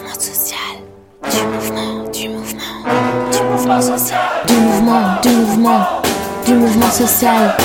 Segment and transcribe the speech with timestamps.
[0.00, 0.56] mouvement social.
[1.30, 2.60] Du mouvement, du mouvement,
[3.32, 4.18] du mouvement social.
[4.46, 5.80] Du mouvement, du mouvement,
[6.46, 7.56] du mouvement social.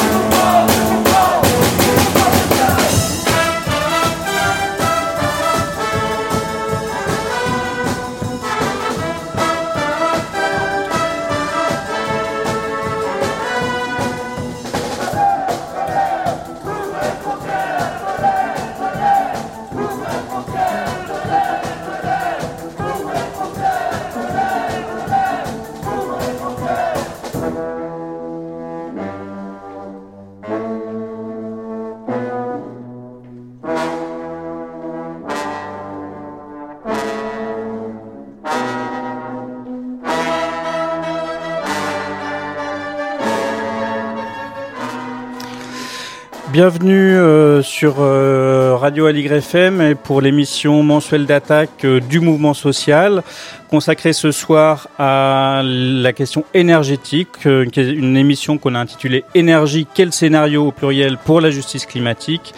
[46.56, 53.24] Bienvenue euh, sur euh, Radio Aligre FM pour l'émission mensuelle d'attaque euh, du mouvement social,
[53.70, 60.68] consacrée ce soir à la question énergétique, une émission qu'on a intitulée Énergie, quel scénario
[60.68, 62.54] au pluriel pour la justice climatique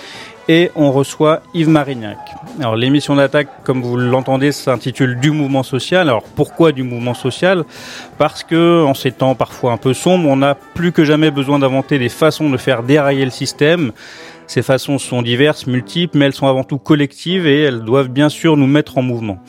[0.48, 2.18] et on reçoit Yves Marignac.
[2.60, 6.10] Alors l'émission d'attaque, comme vous l'entendez, s'intitule du mouvement social.
[6.10, 7.66] Alors pourquoi du mouvement social?
[8.18, 11.60] Parce que en ces temps parfois un peu sombres, on a plus que jamais besoin
[11.60, 13.92] d'inventer des façons de faire dérailler le système.
[14.48, 18.30] Ces façons sont diverses, multiples, mais elles sont avant tout collectives et elles doivent bien
[18.30, 19.40] sûr nous mettre en mouvement.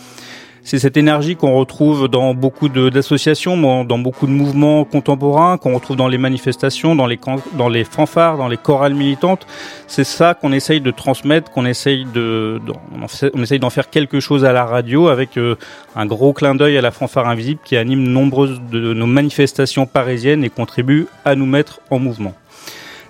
[0.68, 5.96] C'est cette énergie qu'on retrouve dans beaucoup d'associations, dans beaucoup de mouvements contemporains, qu'on retrouve
[5.96, 7.18] dans les manifestations, dans les,
[7.54, 9.46] dans les fanfares, dans les chorales militantes.
[9.86, 12.60] C'est ça qu'on essaye de transmettre, qu'on essaye de,
[12.92, 15.54] on d'en faire quelque chose à la radio avec euh,
[15.96, 20.44] un gros clin d'œil à la fanfare invisible qui anime nombreuses de nos manifestations parisiennes
[20.44, 22.34] et contribue à nous mettre en mouvement.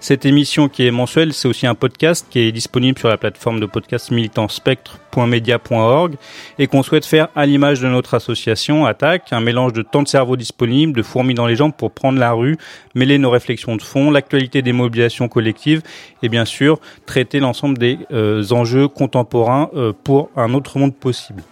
[0.01, 3.59] Cette émission qui est mensuelle, c'est aussi un podcast qui est disponible sur la plateforme
[3.59, 6.15] de podcast militantspectre.media.org
[6.61, 10.09] et qu'on souhaite faire à l'image de notre association Attaque, un mélange de temps de
[10.09, 12.57] cerveau disponible, de fourmis dans les jambes pour prendre la rue,
[12.95, 15.83] mêler nos réflexions de fond, l'actualité des mobilisations collectives
[16.23, 21.43] et bien sûr traiter l'ensemble des euh, enjeux contemporains euh, pour un autre monde possible.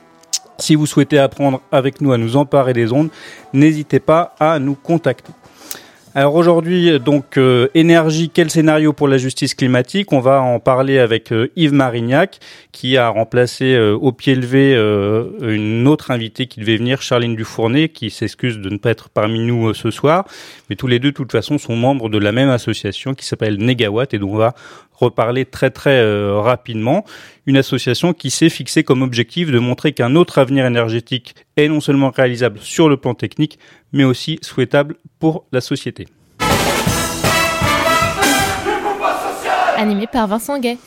[0.58, 3.10] Si vous souhaitez apprendre avec nous à nous emparer des ondes,
[3.52, 5.32] n'hésitez pas à nous contacter.
[6.18, 10.14] Alors aujourd'hui, donc euh, énergie, quel scénario pour la justice climatique?
[10.14, 12.38] On va en parler avec euh, Yves Marignac,
[12.72, 14.72] qui a remplacé euh, au pied levé
[15.42, 19.40] une autre invitée qui devait venir, Charline Dufournet, qui s'excuse de ne pas être parmi
[19.40, 20.24] nous ce soir.
[20.70, 23.58] Mais tous les deux, de toute façon, sont membres de la même association qui s'appelle
[23.58, 24.54] Negawatt et dont on va
[24.98, 26.02] reparler très très
[26.32, 27.04] rapidement.
[27.46, 31.80] Une association qui s'est fixée comme objectif de montrer qu'un autre avenir énergétique est non
[31.80, 33.58] seulement réalisable sur le plan technique,
[33.92, 36.08] mais aussi souhaitable pour la société.
[39.76, 40.78] Animé par Vincent Gay.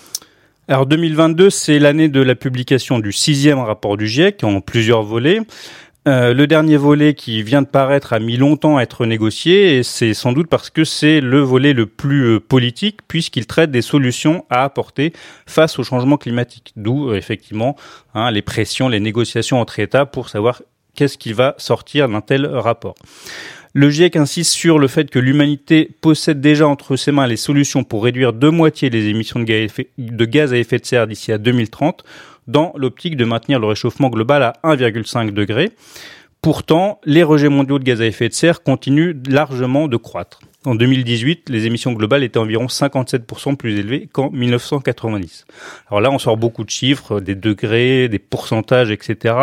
[0.67, 5.41] Alors 2022, c'est l'année de la publication du sixième rapport du GIEC en plusieurs volets.
[6.07, 9.83] Euh, le dernier volet qui vient de paraître a mis longtemps à être négocié et
[9.83, 13.81] c'est sans doute parce que c'est le volet le plus euh, politique puisqu'il traite des
[13.81, 15.11] solutions à apporter
[15.45, 16.71] face au changement climatique.
[16.77, 17.75] D'où euh, effectivement
[18.13, 20.61] hein, les pressions, les négociations entre États pour savoir
[20.95, 22.95] qu'est-ce qui va sortir d'un tel rapport.
[23.73, 27.83] Le GIEC insiste sur le fait que l'humanité possède déjà entre ses mains les solutions
[27.83, 32.03] pour réduire de moitié les émissions de gaz à effet de serre d'ici à 2030,
[32.49, 35.71] dans l'optique de maintenir le réchauffement global à 1,5 degré.
[36.41, 40.39] Pourtant, les rejets mondiaux de gaz à effet de serre continuent largement de croître.
[40.65, 45.45] En 2018, les émissions globales étaient environ 57% plus élevées qu'en 1990.
[45.89, 49.35] Alors là, on sort beaucoup de chiffres, des degrés, des pourcentages, etc.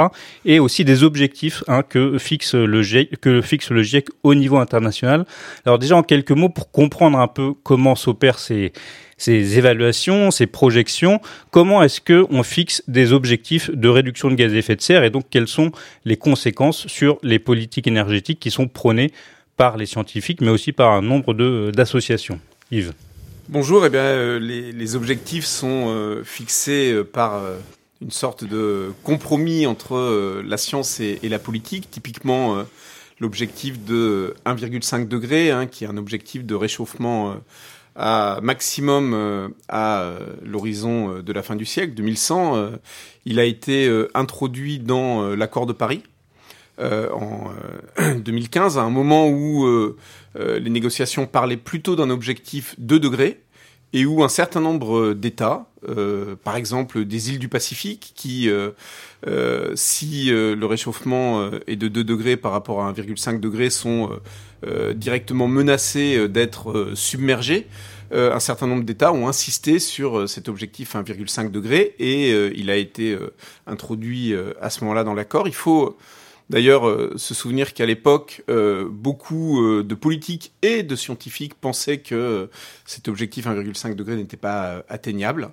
[0.44, 5.24] Et aussi des objectifs hein, que, fixe le GIEC, fixe GIEC au niveau international.
[5.64, 8.74] Alors déjà, en quelques mots, pour comprendre un peu comment s'opèrent ces,
[9.16, 14.52] ces évaluations, ces projections, comment est-ce que on fixe des objectifs de réduction de gaz
[14.52, 15.72] à effet de serre et donc quelles sont
[16.04, 19.12] les conséquences sur les politiques énergétiques qui sont prônées
[19.56, 21.34] par les scientifiques, mais aussi par un nombre
[21.70, 22.40] d'associations.
[22.70, 22.92] Yves.
[23.48, 27.40] Bonjour, eh bien, euh, les, objectifs sont euh, fixés euh, par
[28.02, 31.88] une sorte de compromis entre la science et, et, la politique.
[31.90, 32.64] Typiquement,
[33.20, 37.36] l'objectif de 1,5 degré, hein, qui est un objectif de réchauffement
[37.94, 40.10] à maximum à
[40.42, 42.72] l'horizon de la fin du siècle, 2100,
[43.24, 46.02] il a été introduit dans l'accord de Paris
[46.78, 47.50] euh, en
[48.18, 49.96] 2015, euh, à un moment où euh,
[50.34, 53.40] les négociations parlaient plutôt d'un objectif 2 degrés
[53.92, 55.66] et où un certain nombre d'États,
[56.44, 58.50] par exemple des îles du Pacifique, qui,
[59.74, 64.10] si le réchauffement est de 2 degrés par rapport à 1,5 degré, sont
[64.96, 67.68] directement menacés d'être submergés,
[68.10, 73.16] un certain nombre d'États ont insisté sur cet objectif 1,5 degré et il a été
[73.66, 75.48] introduit à ce moment-là dans l'accord.
[75.48, 75.96] Il faut
[76.48, 81.98] D'ailleurs, euh, se souvenir qu'à l'époque, euh, beaucoup euh, de politiques et de scientifiques pensaient
[81.98, 82.48] que
[82.84, 85.50] cet objectif 1,5 degré n'était pas atteignable.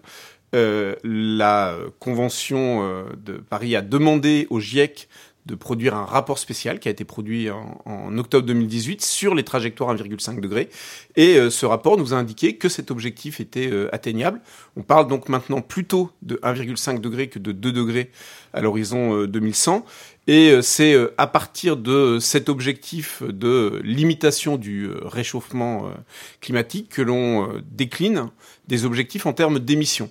[0.53, 5.07] la Convention de Paris a demandé au GIEC
[5.47, 9.93] de produire un rapport spécial qui a été produit en, octobre 2018 sur les trajectoires
[9.93, 10.69] 1,5 degré.
[11.15, 14.41] Et ce rapport nous a indiqué que cet objectif était atteignable.
[14.77, 18.11] On parle donc maintenant plutôt de 1,5 degré que de 2 degrés
[18.53, 19.85] à l'horizon 2100.
[20.27, 25.91] Et euh, c'est euh, à partir de cet objectif de limitation du euh, réchauffement
[26.39, 28.29] climatique que l'on décline
[28.67, 30.09] des objectifs en termes d'émissions.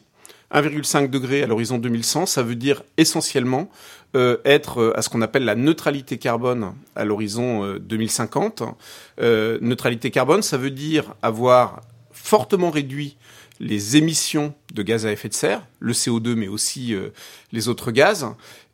[0.52, 3.70] 1,5 degré à l'horizon 2100, ça veut dire essentiellement
[4.44, 8.62] être à ce qu'on appelle la neutralité carbone à l'horizon 2050.
[9.18, 11.80] neutralité carbone, ça veut dire avoir
[12.10, 13.16] fortement réduit
[13.60, 16.94] les émissions de gaz à effet de serre, le CO2 mais aussi
[17.52, 18.26] les autres gaz,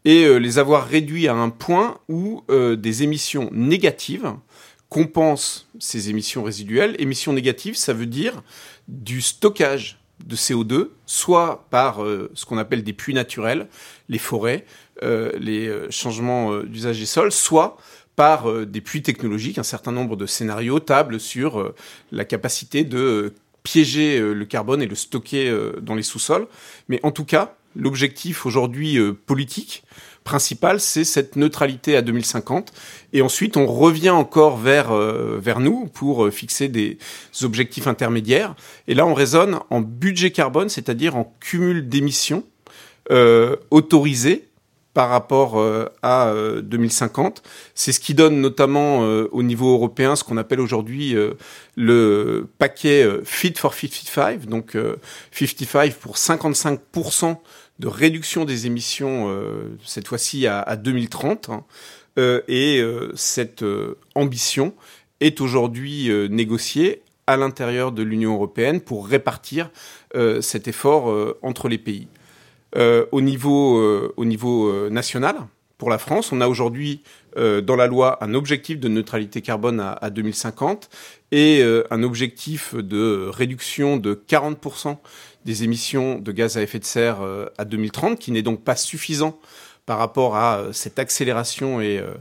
[0.05, 4.33] et euh, les avoir réduits à un point où euh, des émissions négatives
[4.89, 6.97] compensent ces émissions résiduelles.
[6.99, 8.43] Émissions négatives, ça veut dire
[8.87, 13.69] du stockage de CO2, soit par euh, ce qu'on appelle des puits naturels,
[14.09, 14.65] les forêts,
[15.03, 17.77] les changements d'usage des sols, soit
[18.17, 19.59] par des puits technologiques.
[19.59, 21.73] Un certain nombre de scénarios tablent sur
[22.11, 26.49] la capacité de piéger le carbone et le stocker dans les sous-sols.
[26.89, 29.85] Mais en tout cas, l'objectif aujourd'hui politique,
[30.29, 32.75] principal, c'est cette neutralité à 2050.
[33.15, 36.99] Et ensuite, on revient encore vers, euh, vers nous pour euh, fixer des
[37.43, 38.55] objectifs intermédiaires.
[38.89, 42.45] Et là, on raisonne en budget carbone, c'est-à-dire en cumul d'émissions
[43.11, 44.45] euh, autorisées
[44.93, 45.65] par rapport
[46.03, 47.45] à 2050.
[47.77, 51.15] C'est ce qui donne notamment au niveau européen ce qu'on appelle aujourd'hui
[51.77, 54.77] le paquet Fit for 55, donc
[55.31, 57.37] 55 pour 55%
[57.79, 61.49] de réduction des émissions, euh, cette fois-ci à, 2030.
[61.49, 61.65] Hein.
[62.19, 63.65] Euh, et euh, cette
[64.15, 64.75] ambition
[65.21, 69.71] est aujourd'hui négociée à l'intérieur de l'Union européenne pour répartir
[70.41, 72.07] cet effort entre les pays.
[72.77, 75.35] au niveau, au niveau national,
[75.77, 77.03] pour la France, on a aujourd'hui
[77.37, 80.89] dans la loi un objectif de neutralité carbone à, à 2050
[81.33, 84.99] et un objectif de réduction de 40%
[85.45, 88.77] des émissions de gaz à effet de serre euh, à 2030, qui n'est donc pas
[88.77, 89.39] suffisant
[89.87, 92.13] par rapport à euh, cette accélération et euh,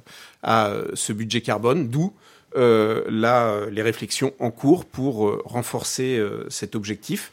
[0.43, 2.13] à ce budget carbone, d'où
[2.55, 6.19] les réflexions en cours pour renforcer
[6.49, 7.31] cet objectif.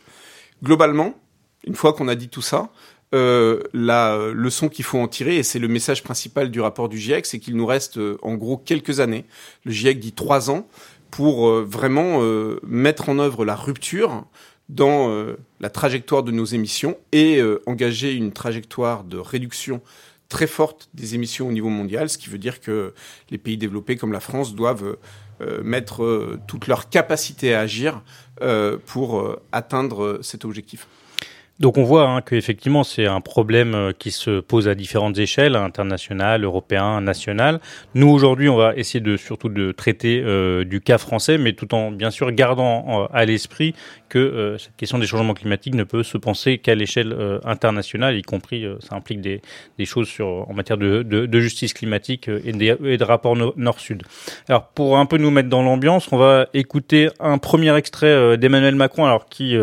[0.63, 1.15] Globalement,
[1.65, 2.69] une fois qu'on a dit tout ça,
[3.13, 7.25] la leçon qu'il faut en tirer, et c'est le message principal du rapport du GIEC,
[7.25, 9.25] c'est qu'il nous reste en gros quelques années.
[9.65, 10.67] Le GIEC dit trois ans
[11.11, 12.21] pour vraiment
[12.67, 14.27] mettre en œuvre la rupture
[14.69, 19.83] dans euh, la trajectoire de nos émissions et euh, engager une trajectoire de réduction
[20.29, 22.95] très forte des émissions au niveau mondial, ce qui veut dire que
[23.31, 24.97] les pays développés comme la France doivent
[25.41, 28.03] euh, mettre toute leur capacité à agir
[28.87, 30.89] pour atteindre cet objectif.
[31.61, 35.55] Donc on voit hein, qu'effectivement c'est un problème euh, qui se pose à différentes échelles,
[35.55, 37.61] internationales, européen, national.
[37.95, 41.73] Nous aujourd'hui on va essayer de surtout de traiter euh, du cas français, mais tout
[41.73, 43.73] en bien sûr gardant euh, à l'esprit
[44.09, 48.65] que cette question des changements climatiques ne peut se penser qu'à l'échelle internationale, y compris
[48.79, 49.41] ça implique des,
[49.85, 54.05] choses sur en matière de, justice climatique et, de rapports nord-sud.
[54.49, 58.77] Alors pour un peu nous mettre dans l'ambiance, on va écouter un premier extrait d'Emmanuel
[58.77, 59.57] Macron, alors qui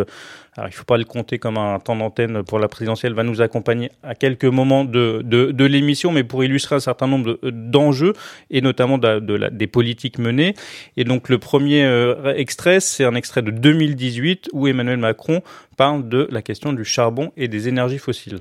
[0.57, 3.23] alors il ne faut pas le compter comme un temps d'antenne pour la présidentielle, va
[3.23, 8.11] nous accompagner à quelques moments de, de, l'émission, mais pour illustrer un certain nombre d'enjeux
[8.49, 10.53] et notamment des politiques menées.
[10.97, 15.41] Et donc le premier euh, extrait, c'est un extrait de 2018 où Emmanuel Macron
[15.77, 18.39] parle de la question du charbon et des énergies fossiles.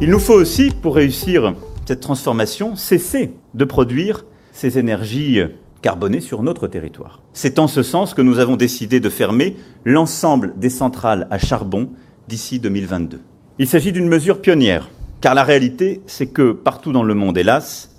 [0.00, 1.54] Il nous faut aussi, pour réussir
[1.86, 5.40] cette transformation, cesser de produire ces énergies
[5.82, 7.20] carbonée sur notre territoire.
[7.34, 11.90] C'est en ce sens que nous avons décidé de fermer l'ensemble des centrales à charbon
[12.28, 13.20] d'ici 2022.
[13.58, 14.88] Il s'agit d'une mesure pionnière,
[15.20, 17.90] car la réalité, c'est que partout dans le monde, hélas,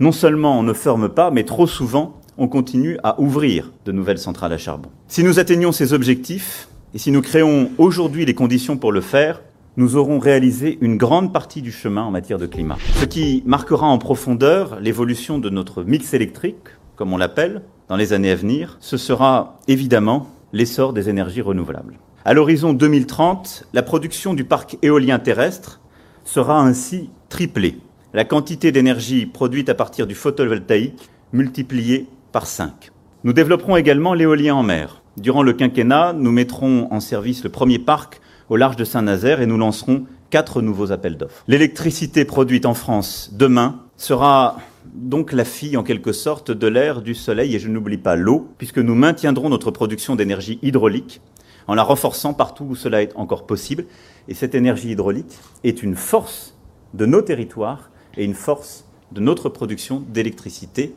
[0.00, 4.18] non seulement on ne ferme pas, mais trop souvent, on continue à ouvrir de nouvelles
[4.18, 4.90] centrales à charbon.
[5.08, 9.42] Si nous atteignons ces objectifs, et si nous créons aujourd'hui les conditions pour le faire,
[9.76, 12.78] nous aurons réalisé une grande partie du chemin en matière de climat.
[12.96, 16.56] Ce qui marquera en profondeur l'évolution de notre mix électrique,
[16.98, 21.98] comme on l'appelle, dans les années à venir, ce sera évidemment l'essor des énergies renouvelables.
[22.24, 25.80] À l'horizon 2030, la production du parc éolien terrestre
[26.24, 27.78] sera ainsi triplée.
[28.12, 32.90] La quantité d'énergie produite à partir du photovoltaïque multipliée par 5.
[33.24, 37.80] Nous développerons également l'éolien en mer, Durant le quinquennat, nous mettrons en service le premier
[37.80, 41.42] parc au large de Saint-Nazaire et nous lancerons quatre nouveaux appels d'offres.
[41.48, 44.58] L'électricité produite en France demain sera
[44.94, 48.48] donc la fille en quelque sorte de l'air, du soleil et je n'oublie pas l'eau,
[48.58, 51.20] puisque nous maintiendrons notre production d'énergie hydraulique
[51.66, 53.84] en la renforçant partout où cela est encore possible.
[54.26, 56.56] Et cette énergie hydraulique est une force
[56.94, 60.94] de nos territoires et une force de notre production d'électricité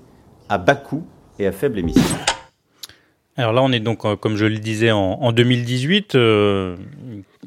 [0.49, 1.03] à bas coût
[1.39, 2.17] et à faible émission.
[3.41, 6.75] Alors là, on est donc, euh, comme je le disais, en, 2018, euh,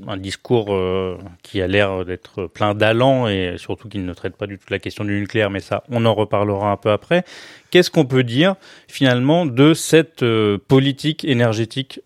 [0.08, 4.48] un discours euh, qui a l'air d'être plein d'allant et surtout qu'il ne traite pas
[4.48, 7.24] du tout la question du nucléaire, mais ça, on en reparlera un peu après.
[7.70, 8.56] Qu'est-ce qu'on peut dire
[8.88, 10.24] finalement de cette
[10.68, 12.00] politique énergétique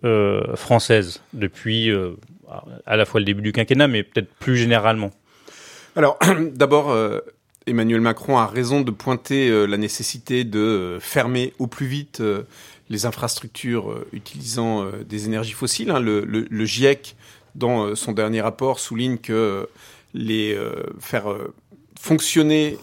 [0.54, 1.90] française depuis
[2.87, 5.11] à la fois le début du quinquennat, mais peut-être plus généralement?
[5.97, 6.18] Alors,
[6.54, 6.97] d'abord,
[7.66, 12.23] Emmanuel Macron a raison de pointer la nécessité de fermer au plus vite
[12.90, 15.90] les infrastructures euh, utilisant euh, des énergies fossiles.
[15.90, 16.00] Hein.
[16.00, 17.16] Le, GIEC,
[17.54, 19.68] dans euh, son dernier rapport, souligne que
[21.00, 21.26] faire
[22.00, 22.78] fonctionner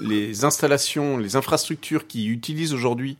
[0.00, 3.16] les installations, les infrastructures qui utilisent aujourd'hui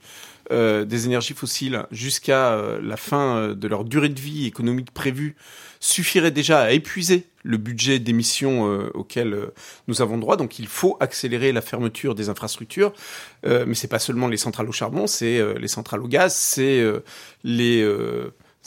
[0.51, 5.35] des énergies fossiles jusqu'à la fin de leur durée de vie économique prévue
[5.81, 9.55] suffirait déjà à épuiser le budget d'émissions euh, auquel euh,
[9.87, 10.37] nous avons droit.
[10.37, 12.93] Donc il faut accélérer la fermeture des infrastructures.
[13.47, 16.85] Euh, mais c'est pas seulement les centrales au charbon, c'est les centrales au gaz, c'est
[17.45, 17.87] les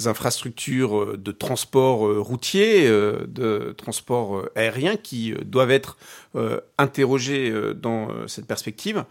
[0.05, 5.97] infrastructures de transport routier, de transport aérien qui doivent être
[6.77, 9.03] interrogées dans cette perspective.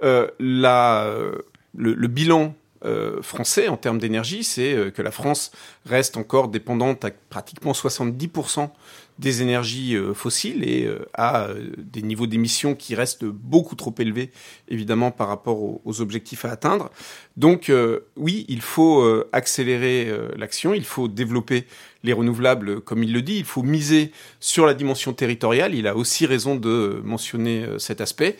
[0.00, 5.50] Le, bilan euh, français en termes d'énergie, c'est euh, que la France
[5.84, 8.70] reste encore dépendante à pratiquement 70%
[9.18, 14.30] des énergies euh, fossiles et a des niveaux d'émissions qui restent beaucoup trop élevés,
[14.68, 16.90] évidemment, par rapport aux, objectifs à atteindre.
[17.36, 17.72] Donc
[18.16, 21.64] oui, il faut accélérer l'action, il faut développer
[22.04, 25.74] les renouvelables, comme il le dit, il faut miser sur la dimension territoriale.
[25.74, 28.36] Il a aussi raison de mentionner cet aspect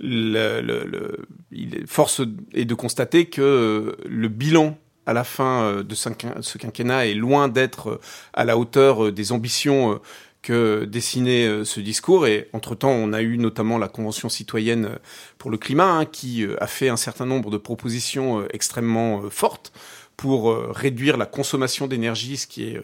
[0.00, 4.76] le, le, force est de constater que le bilan
[5.06, 8.00] à la fin euh, de ce quinquennat est loin d'être euh,
[8.32, 10.00] à la hauteur euh, des ambitions
[10.42, 12.26] que dessinait ce discours.
[12.26, 14.98] Et entre-temps, on a eu notamment la Convention citoyenne
[15.36, 19.70] pour le climat, hein, qui a fait un certain nombre de propositions extrêmement fortes
[20.16, 22.80] pour réduire la consommation d'énergie, ce qui est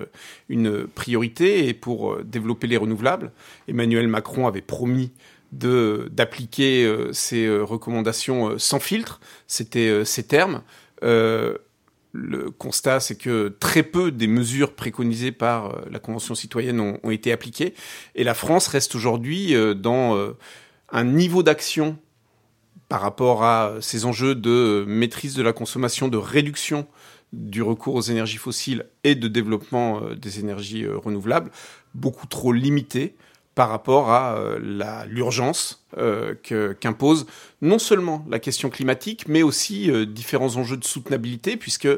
[0.50, 3.32] une priorité, et pour développer les renouvelables.
[3.68, 5.12] Emmanuel Macron avait promis
[5.52, 9.20] d'appliquer euh, ces euh, recommandations euh, sans filtre.
[9.46, 10.62] C'était ces termes.
[11.02, 17.30] le constat, c'est que très peu des mesures préconisées par la Convention citoyenne ont, été
[17.30, 17.74] appliquées,
[18.14, 20.34] et la France reste aujourd'hui dans
[20.90, 21.98] un niveau d'action
[22.88, 26.86] par rapport à ces enjeux de maîtrise de la consommation, de réduction
[27.34, 31.50] du recours aux énergies fossiles et de développement des énergies renouvelables,
[31.94, 33.14] beaucoup trop limité
[33.56, 36.34] par rapport à euh, l'urgence euh,
[36.78, 37.26] qu'impose
[37.62, 41.88] non seulement la question climatique, mais aussi euh, différents enjeux de soutenabilité, puisque,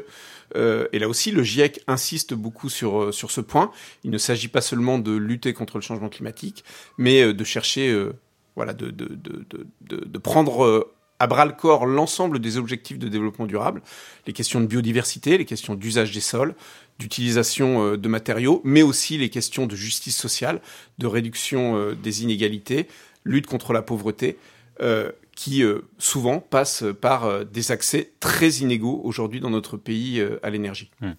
[0.55, 3.71] et là aussi le GIEC insiste beaucoup sur, ce point,
[4.03, 6.63] il ne s'agit pas seulement de lutter contre le changement climatique,
[6.97, 8.07] mais de chercher,
[8.55, 10.89] voilà, de prendre
[11.19, 13.81] à bras le corps l'ensemble des objectifs de développement durable,
[14.25, 16.55] les questions de biodiversité, les questions d'usage des sols,
[16.99, 20.61] d'utilisation euh, de matériaux, mais aussi les questions de justice sociale,
[20.99, 22.87] de réduction euh, des inégalités,
[23.23, 24.37] lutte contre la pauvreté.
[24.81, 30.19] Euh, qui euh, souvent passe par euh, des accès très inégaux aujourd'hui dans notre pays
[30.19, 30.91] euh, à l'énergie.
[30.99, 31.11] Hmm.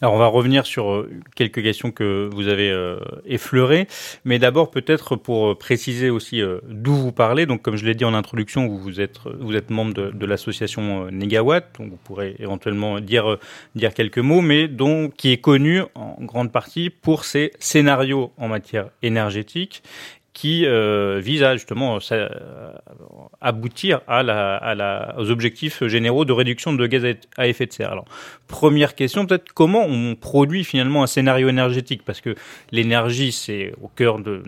[0.00, 1.06] Alors on va revenir sur
[1.36, 2.76] quelques questions que vous avez
[3.24, 3.86] effleurées,
[4.24, 7.46] mais d'abord peut-être pour préciser aussi d'où vous parlez.
[7.46, 11.78] Donc comme je l'ai dit en introduction, vous êtes vous êtes membre de, l'association Negawatt,
[11.78, 13.38] donc vous pourrez éventuellement dire
[13.76, 18.48] dire quelques mots, mais donc qui est connu en grande partie pour ses scénarios en
[18.48, 19.84] matière énergétique
[20.32, 22.28] qui euh, vise à justement euh,
[23.40, 27.04] aboutir à la, à la, aux objectifs généraux de réduction de gaz
[27.36, 27.92] à effet de serre.
[27.92, 28.06] Alors,
[28.48, 32.02] première question, peut-être comment on produit finalement un scénario énergétique?
[32.04, 32.34] Parce que
[32.70, 34.42] l'énergie, c'est au cœur de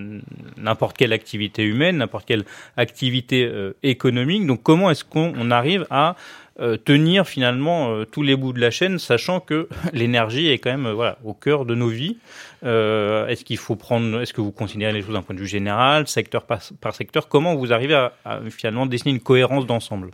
[0.57, 2.45] n'importe quelle activité humaine, n'importe quelle
[2.79, 4.47] activité euh, économique.
[4.47, 6.17] Donc, comment est-ce qu'on arrive à
[6.61, 10.71] euh, tenir finalement euh, tous les bouts de la chaîne, sachant que l'énergie est quand
[10.71, 12.17] même voilà au cœur de nos vies.
[12.63, 15.49] Euh, est-ce qu'il faut prendre, est-ce que vous considérez les choses d'un point de vue
[15.49, 17.27] général, secteur par, secteur?
[17.27, 20.11] Comment vous arrivez à, finalement dessiner une cohérence d'ensemble?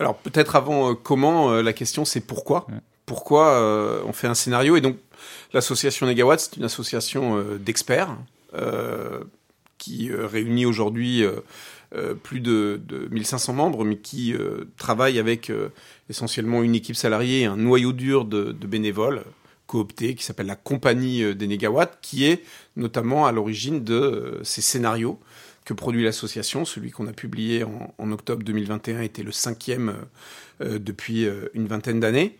[0.00, 2.66] Alors peut-être avant comment, la question c'est pourquoi?
[3.04, 4.76] Pourquoi on fait un scénario?
[4.76, 4.96] Et donc
[5.52, 8.16] l'association Negawatt, c'est une association d'experts
[9.78, 11.24] qui réunit aujourd'hui
[12.22, 14.34] plus de, 1500 membres, mais qui
[14.76, 15.50] travaille avec
[16.08, 19.22] essentiellement une équipe salariée et un noyau dur de, bénévoles
[19.66, 22.42] cooptés qui s'appelle la Compagnie des Négawatts, qui est
[22.76, 25.18] notamment à l'origine de ces scénarios
[25.66, 26.64] que produit l'association.
[26.64, 29.96] Celui qu'on a publié en, octobre 2021 était le cinquième
[30.62, 32.38] euh, depuis euh, une vingtaine d'années.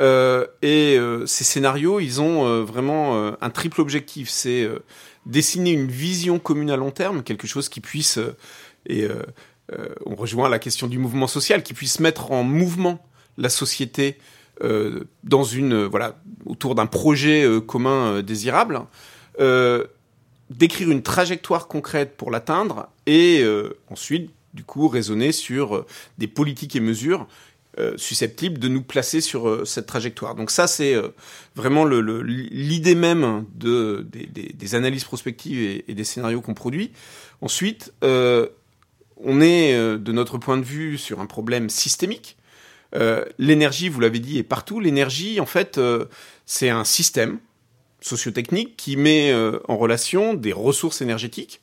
[0.00, 4.28] Euh, et ces scénarios, ils ont vraiment un triple objectif.
[4.28, 4.68] C'est
[5.24, 8.18] dessiner une vision commune à long terme, quelque chose qui puisse,
[8.86, 9.08] et
[10.06, 13.04] on rejoint la question du mouvement social, qui puisse mettre en mouvement
[13.38, 14.18] la société
[14.60, 18.82] dans une voilà autour d'un projet commun désirable
[20.50, 25.86] d'écrire une trajectoire concrète pour l'atteindre et euh, ensuite, du coup, raisonner sur euh,
[26.18, 27.26] des politiques et mesures
[27.78, 30.34] euh, susceptibles de nous placer sur cette trajectoire.
[30.34, 30.94] Donc ça, c'est
[31.56, 36.92] vraiment l'idée même de, des, analyses prospectives et, des scénarios qu'on produit.
[37.40, 37.92] Ensuite,
[39.24, 42.36] on est, de notre point de vue, sur un problème systémique.
[43.38, 44.80] L'énergie, vous l'avez dit, est partout.
[44.80, 45.80] L'énergie, en fait,
[46.46, 47.38] c'est un système
[48.04, 51.62] sociotechnique qui met euh, en relation des ressources énergétiques,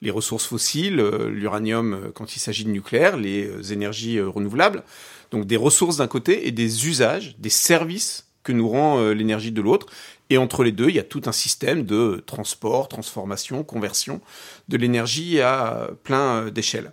[0.00, 4.82] les ressources fossiles, euh, l'uranium euh, quand il s'agit de nucléaire, les énergies renouvelables,
[5.30, 9.62] donc des ressources d'un côté et des usages, des services que nous rend l'énergie de
[9.62, 9.86] l'autre.
[10.28, 14.20] Et entre les deux, il y a tout un système de transport, transformation, conversion
[14.68, 16.92] de l'énergie à plein d'échelles.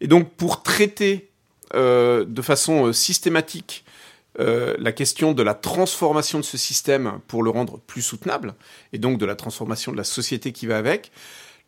[0.00, 1.30] Et donc pour traiter
[1.72, 3.84] de façon systématique
[4.40, 8.54] euh, la question de la transformation de ce système pour le rendre plus soutenable,
[8.92, 11.12] et donc de la transformation de la société qui va avec,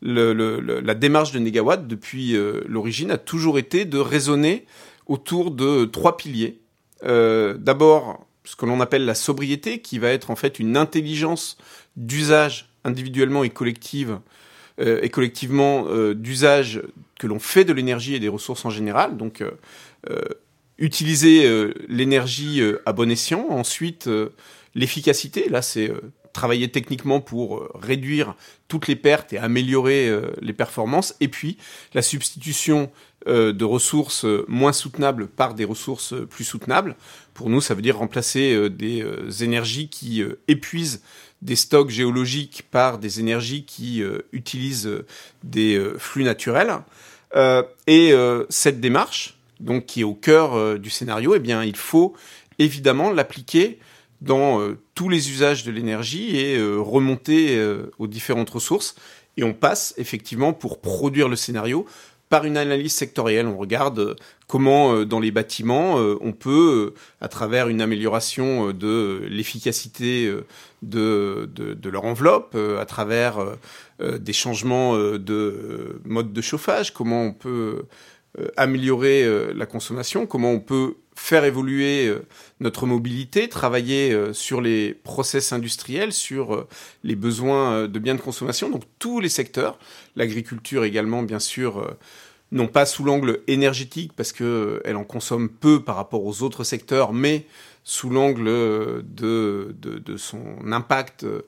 [0.02, 4.66] la démarche de Negawatt, depuis euh, l'origine, a toujours été de raisonner
[5.06, 6.60] autour de trois piliers.
[7.04, 11.56] Euh, d'abord, ce que l'on appelle la sobriété, qui va être en fait une intelligence
[11.96, 14.18] d'usage individuellement et collective,
[14.78, 16.82] et collectivement d'usage
[17.18, 19.16] que l'on fait de l'énergie et des ressources en général.
[19.16, 19.42] Donc,
[20.78, 23.46] utiliser euh, l'énergie euh, à bon escient.
[23.50, 24.30] Ensuite, euh,
[24.74, 25.48] l'efficacité.
[25.48, 25.90] Là, c'est
[26.32, 28.34] travailler techniquement pour réduire
[28.68, 31.16] toutes les pertes et améliorer les performances.
[31.20, 31.56] Et puis,
[31.94, 32.90] la substitution
[33.26, 36.94] de ressources moins soutenables par des ressources plus soutenables.
[37.32, 39.02] Pour nous, ça veut dire remplacer des
[39.40, 41.00] énergies qui épuisent
[41.42, 45.04] des stocks géologiques par des énergies qui utilisent
[45.44, 46.78] des flux naturels.
[47.86, 48.14] et
[48.48, 52.14] cette démarche, donc qui est au cœur euh, du scénario, eh il faut
[52.58, 53.78] évidemment l'appliquer
[54.20, 57.58] dans euh, tous les usages de l'énergie et euh, remonter
[57.98, 58.96] aux différentes ressources.
[59.36, 61.86] Et on passe effectivement pour produire le scénario
[62.28, 63.46] par une analyse sectorielle.
[63.46, 70.32] On regarde comment dans les bâtiments on peut, à travers une amélioration de l'efficacité
[70.82, 71.48] de,
[71.84, 73.38] leur enveloppe, à travers
[74.00, 77.82] des changements de mode de chauffage, comment on peut euh,
[78.56, 82.26] améliorer euh, la consommation, comment on peut faire évoluer euh,
[82.60, 86.66] notre mobilité, travailler sur les process industriels, sur
[87.04, 89.78] les besoins de biens de consommation, donc tous les secteurs,
[90.14, 91.96] l'agriculture également bien sûr,
[92.52, 97.12] non pas sous l'angle énergétique parce qu'elle en consomme peu par rapport aux autres secteurs,
[97.12, 97.46] mais
[97.86, 98.46] sous l'angle
[99.04, 101.42] de, son impact euh,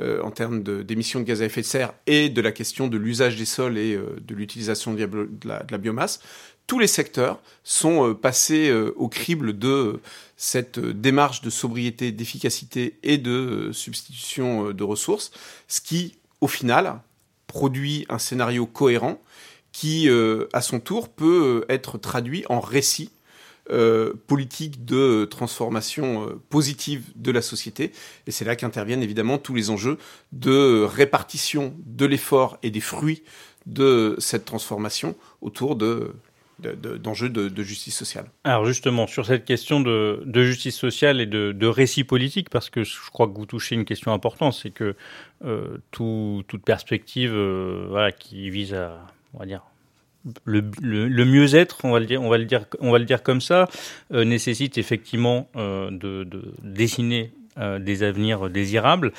[0.00, 3.36] en termes d'émissions de, gaz à effet de serre et de la question de l'usage
[3.36, 6.20] des sols et euh, de l'utilisation de, la, biomasse,
[6.66, 10.00] tous les secteurs sont euh, passés au crible de
[10.36, 15.30] cette démarche de sobriété, d'efficacité et de substitution de ressources,
[15.68, 17.00] ce qui, au final,
[17.46, 19.20] produit un scénario cohérent
[19.72, 20.08] qui,
[20.52, 23.10] à son tour, peut être traduit en récit
[23.70, 27.92] euh, politique de transformation euh, positive de la société.
[28.26, 29.98] Et c'est là qu'interviennent évidemment tous les enjeux
[30.32, 33.22] de répartition de l'effort et des fruits
[33.66, 36.12] de cette transformation autour de
[36.58, 38.26] d'enjeux de, justice sociale.
[38.44, 43.10] Alors justement, sur cette question de, justice sociale et de, récit politique, parce que je
[43.10, 44.94] crois que vous touchez une question importante, c'est que
[45.44, 47.32] euh, toute perspective
[48.20, 49.62] qui vise à, on va dire,
[50.44, 53.68] le, mieux-être, on va le dire, comme ça,
[54.12, 59.12] euh, nécessite effectivement euh, de, de, dessiner euh, des avenirs désirables.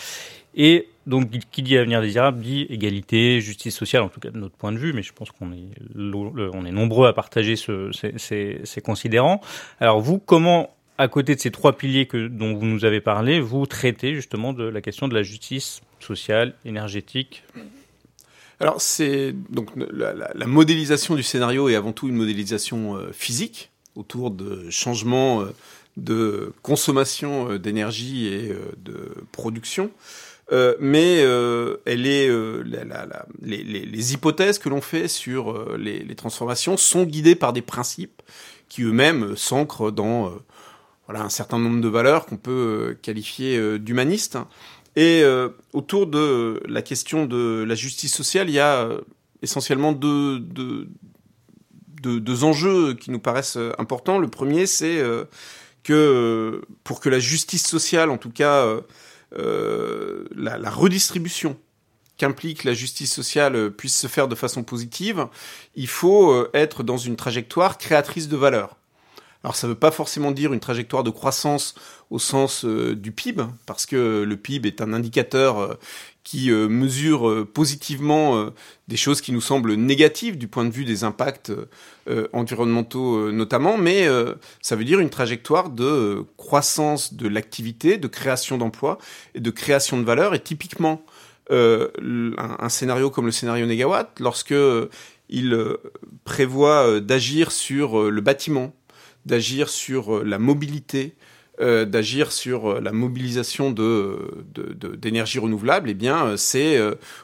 [0.55, 4.55] Et donc, qui dit avenir désirable dit égalité, justice sociale, en tout cas de notre
[4.55, 8.81] point de vue, mais je pense qu'on est, nombreux à partager ce, ces, ces, ces
[8.81, 9.41] considérants.
[9.79, 13.39] Alors vous, comment à côté de ces trois piliers que, dont vous nous avez parlé,
[13.39, 17.43] vous traitez justement de la question de la justice sociale, énergétique,
[18.59, 24.31] alors c'est donc la, modélisation du scénario est avant tout une modélisation euh, physique autour
[24.31, 25.53] de changements euh,
[25.97, 29.91] de consommation euh, d'énergie et de production.
[30.79, 31.17] mais
[31.85, 32.29] elle est
[33.41, 38.21] les, hypothèses que l'on fait sur les, transformations sont guidées par des principes
[38.69, 40.31] qui eux-mêmes s'ancrent dans
[41.07, 44.37] voilà un certain nombre de valeurs qu'on peut qualifier d'humanistes.
[44.95, 45.23] Et
[45.73, 48.89] autour de la question de la justice sociale, il y a
[49.41, 50.87] essentiellement deux, deux,
[52.03, 54.17] deux, enjeux qui nous paraissent euh, importants.
[54.17, 55.25] Le premier, c'est euh,
[55.83, 58.65] que euh, pour que la justice sociale, en tout cas
[59.35, 61.57] la, redistribution
[62.17, 65.27] qu'implique la justice sociale puisse se faire de façon positive,
[65.75, 68.77] il faut être dans une trajectoire créatrice de valeur.
[69.43, 71.75] Alors ça ne veut pas forcément dire une trajectoire de croissance
[72.09, 75.77] au sens du PIB, parce que le PIB est un indicateur
[76.23, 78.49] qui euh, mesure euh, positivement euh,
[78.87, 81.51] des choses qui nous semblent négatives du point de vue des impacts
[82.33, 84.07] environnementaux notamment, mais
[84.61, 88.97] ça veut dire une trajectoire de croissance de l'activité, de création d'emplois
[89.35, 90.35] et de création de valeur.
[90.35, 91.01] Et typiquement,
[91.49, 94.53] un, scénario comme le scénario Négawatt, lorsque
[95.29, 95.77] il
[96.25, 98.75] prévoit d'agir sur le bâtiment,
[99.25, 101.15] d'agir sur la mobilité,
[101.61, 104.17] euh, d'agir sur euh, la mobilisation de,
[104.97, 106.79] d'énergie renouvelable, eh bien, euh, c'est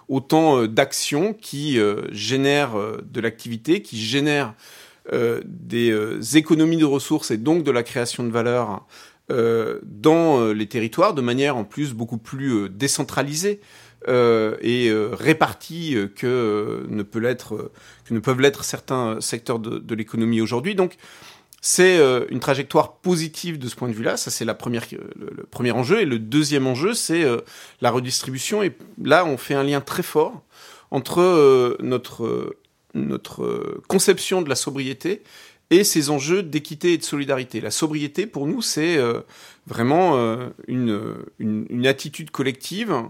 [0.08, 1.80] autant d'actions qui
[2.12, 4.54] génèrent de l'activité, qui génèrent
[5.12, 8.86] des économies de ressources et donc de la création de valeur
[9.30, 13.60] dans les territoires de manière en plus beaucoup plus décentralisée.
[14.08, 17.22] et répartie que ne peut
[18.06, 20.76] que ne peuvent l'être certains secteurs de, de l'économie aujourd'hui.
[20.76, 20.98] Donc
[21.62, 24.18] c'est euh, une trajectoire positive de ce point de vue-là.
[24.18, 26.02] Ça, c'est la première, le, premier enjeu.
[26.02, 27.38] Et le deuxième enjeu, c'est euh,
[27.82, 28.64] la redistribution.
[28.64, 30.42] Et là, on fait un lien très fort
[30.92, 32.56] entre euh, notre,
[32.94, 35.22] notre conception de la sobriété
[35.70, 37.62] et ces enjeux d'équité et de solidarité.
[37.62, 38.98] La sobriété, pour nous, c'est
[39.68, 40.18] vraiment
[40.68, 43.04] une, une, attitude collective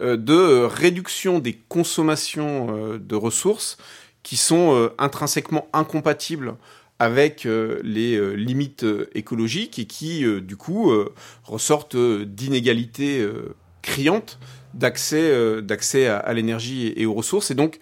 [0.00, 3.76] de réduction des consommations de ressources
[4.24, 6.56] qui sont intrinsèquement incompatibles
[7.00, 10.92] avec euh, les euh, limites euh, écologiques et qui, du coup,
[11.44, 13.26] ressortent d'inégalités
[13.80, 14.38] criantes
[14.74, 17.50] d'accès à, l'énergie et, aux ressources.
[17.50, 17.80] Et donc,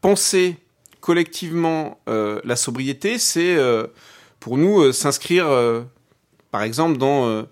[0.00, 0.56] penser
[1.00, 3.56] collectivement la sobriété, c'est
[4.38, 5.46] pour nous s'inscrire,
[6.52, 7.46] par exemple, dans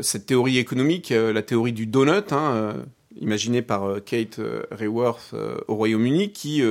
[0.00, 2.76] cette théorie économique, la théorie du donut, hein,
[3.20, 5.34] imaginée par Kate Raworth
[5.66, 6.62] au Royaume-Uni, qui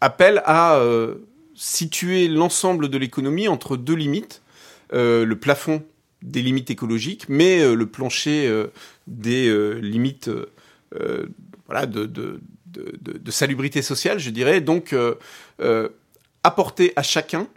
[0.00, 0.80] appelle à
[1.58, 4.42] situer l'ensemble de l'économie entre deux limites,
[4.94, 5.82] euh, le plafond
[6.22, 8.68] des limites écologiques, mais euh, le plancher euh,
[9.08, 10.30] des limites
[10.92, 11.30] de,
[13.30, 14.60] salubrité sociale, je dirais.
[14.60, 14.94] Donc,
[16.44, 17.48] apporter à chacun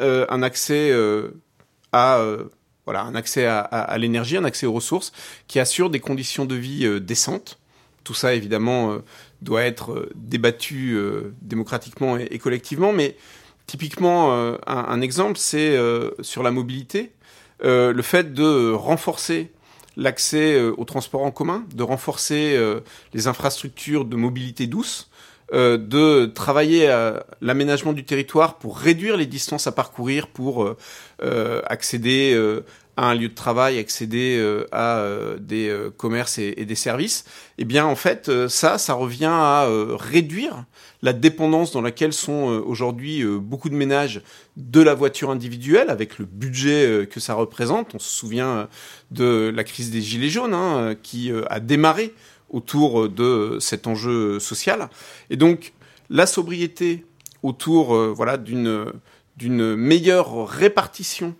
[0.00, 0.92] un accès
[1.92, 2.22] à
[3.98, 5.12] l'énergie, un accès aux ressources
[5.48, 7.58] qui assure des conditions de vie décentes.
[8.04, 8.98] Tout ça, évidemment,
[9.42, 10.96] doit être débattu
[11.42, 12.92] démocratiquement et, et, collectivement,
[13.68, 17.12] Typiquement, euh, un, exemple, c'est euh, sur la mobilité,
[17.62, 19.52] euh, le fait de renforcer
[19.98, 22.56] l'accès aux transports en commun, de renforcer
[23.14, 25.10] les infrastructures de mobilité douce,
[25.52, 30.72] de travailler à l'aménagement du territoire pour réduire les distances à parcourir, pour
[31.66, 32.40] accéder
[32.98, 35.04] à un lieu de travail, accéder à
[35.38, 37.24] des commerces et, des services,
[37.56, 40.64] eh bien en fait ça, ça revient à réduire
[41.02, 44.20] la dépendance dans laquelle sont euh, aujourd'hui euh, beaucoup de ménages
[44.56, 47.94] de la voiture individuelle, avec le budget euh, que ça représente.
[47.94, 48.68] On se souvient
[49.10, 52.14] de la crise des Gilets jaunes, hein, qui a démarré
[52.50, 54.88] autour de cet enjeu social.
[55.30, 55.72] Et donc,
[56.10, 57.04] la sobriété
[57.42, 61.34] autour voilà, d'une meilleure répartition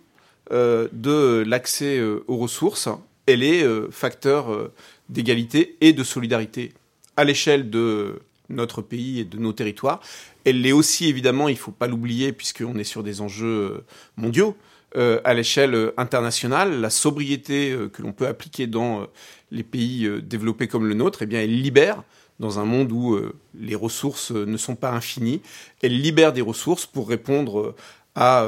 [0.51, 2.89] de l'accès aux ressources,
[3.25, 4.71] elle est facteur
[5.09, 6.73] d'égalité et de solidarité
[7.17, 10.01] à l'échelle de notre pays et de nos territoires.
[10.45, 13.85] Elle l'est aussi, évidemment, il ne faut pas l'oublier, puisqu'on est sur des enjeux euh,
[14.17, 14.55] mondiaux.
[14.95, 19.05] Euh, à l'échelle euh, internationale, la sobriété que l'on peut appliquer dans
[19.51, 22.03] les pays développés comme le nôtre, eh bien, elle libère,
[22.39, 23.19] dans un monde où
[23.53, 25.41] les ressources ne sont pas infinies,
[25.81, 27.75] elle libère des ressources pour répondre
[28.15, 28.47] à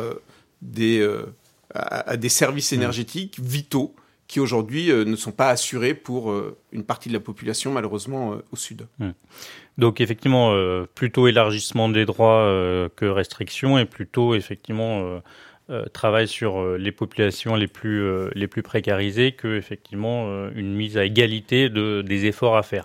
[0.61, 1.05] des,
[1.73, 2.75] à des services mmh.
[2.75, 3.95] énergétiques vitaux
[4.27, 6.33] qui aujourd'hui ne sont pas assurés pour
[6.71, 8.87] une partie de la population, malheureusement, au sud.
[8.99, 9.09] Mmh.
[9.77, 15.19] Donc effectivement, euh, plutôt élargissement des droits euh, que restriction et plutôt effectivement
[15.69, 21.05] euh, travail sur les populations les plus, les plus précarisées que effectivement une mise à
[21.05, 22.83] égalité de, des efforts à faire.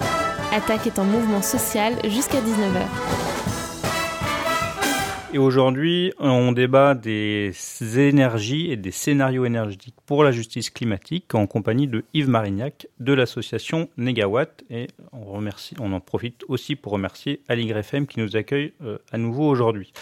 [0.53, 3.36] Attaque est en mouvement social jusqu'à 19h.
[5.37, 7.53] Et aujourd'hui, on débat des
[7.99, 13.13] énergies et des scénarios énergétiques pour la justice climatique en compagnie de Yves Marignac de
[13.13, 14.65] l'association Negawatt.
[14.71, 18.97] Et on, remercie, on en profite aussi pour remercier Aligre FM qui nous accueille euh,
[19.13, 19.93] à nouveau aujourd'hui.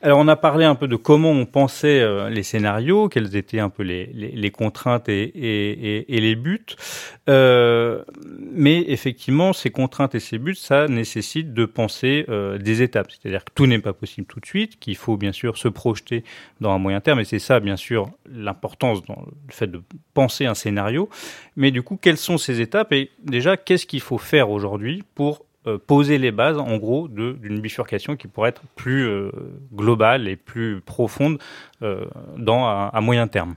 [0.00, 3.58] Alors on a parlé un peu de comment on pensait euh, les scénarios, quelles étaient
[3.58, 6.66] un peu les, contraintes et, les buts.
[7.28, 8.04] Euh,
[8.38, 13.10] mais effectivement, ces contraintes et ces buts, ça nécessite de penser euh, des étapes.
[13.10, 16.22] C'est-à-dire que tout n'est pas possible tout de suite, qu'il faut bien sûr se projeter
[16.60, 17.18] dans un moyen terme.
[17.18, 19.82] Et c'est ça, bien sûr, l'importance dans le fait de
[20.14, 21.08] penser un scénario.
[21.56, 22.92] Mais du coup, quelles sont ces étapes?
[22.92, 25.44] Et déjà, qu'est-ce qu'il faut faire aujourd'hui pour
[25.86, 29.30] poser les bases, en gros, d'une bifurcation qui pourrait être plus euh,
[29.74, 31.38] globale et plus profonde
[31.82, 32.04] euh,
[32.36, 33.54] dans, à, moyen terme.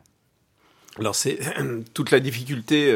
[1.00, 1.40] Alors c'est
[1.94, 2.94] toute la difficulté,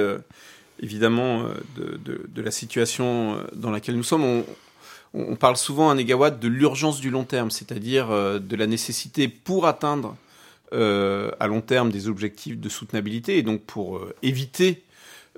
[0.82, 1.44] évidemment,
[1.78, 4.24] de, de, la situation dans laquelle nous sommes.
[4.24, 4.46] On,
[5.14, 9.66] on parle souvent à Négawatt de l'urgence du long terme, c'est-à-dire de la nécessité pour
[9.66, 10.18] atteindre
[10.74, 14.85] à long terme des objectifs de soutenabilité et donc pour éviter euh,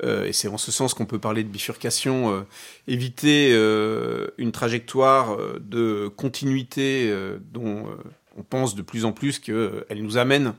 [0.04, 2.42] et c'est en ce sens qu'on peut parler de bifurcation, euh,
[2.88, 7.14] éviter euh, une trajectoire de continuité
[7.52, 7.88] dont
[8.38, 10.54] on pense de plus en plus qu'elle nous amène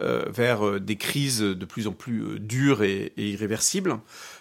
[0.00, 3.98] vers des crises de plus en plus dures et, irréversibles,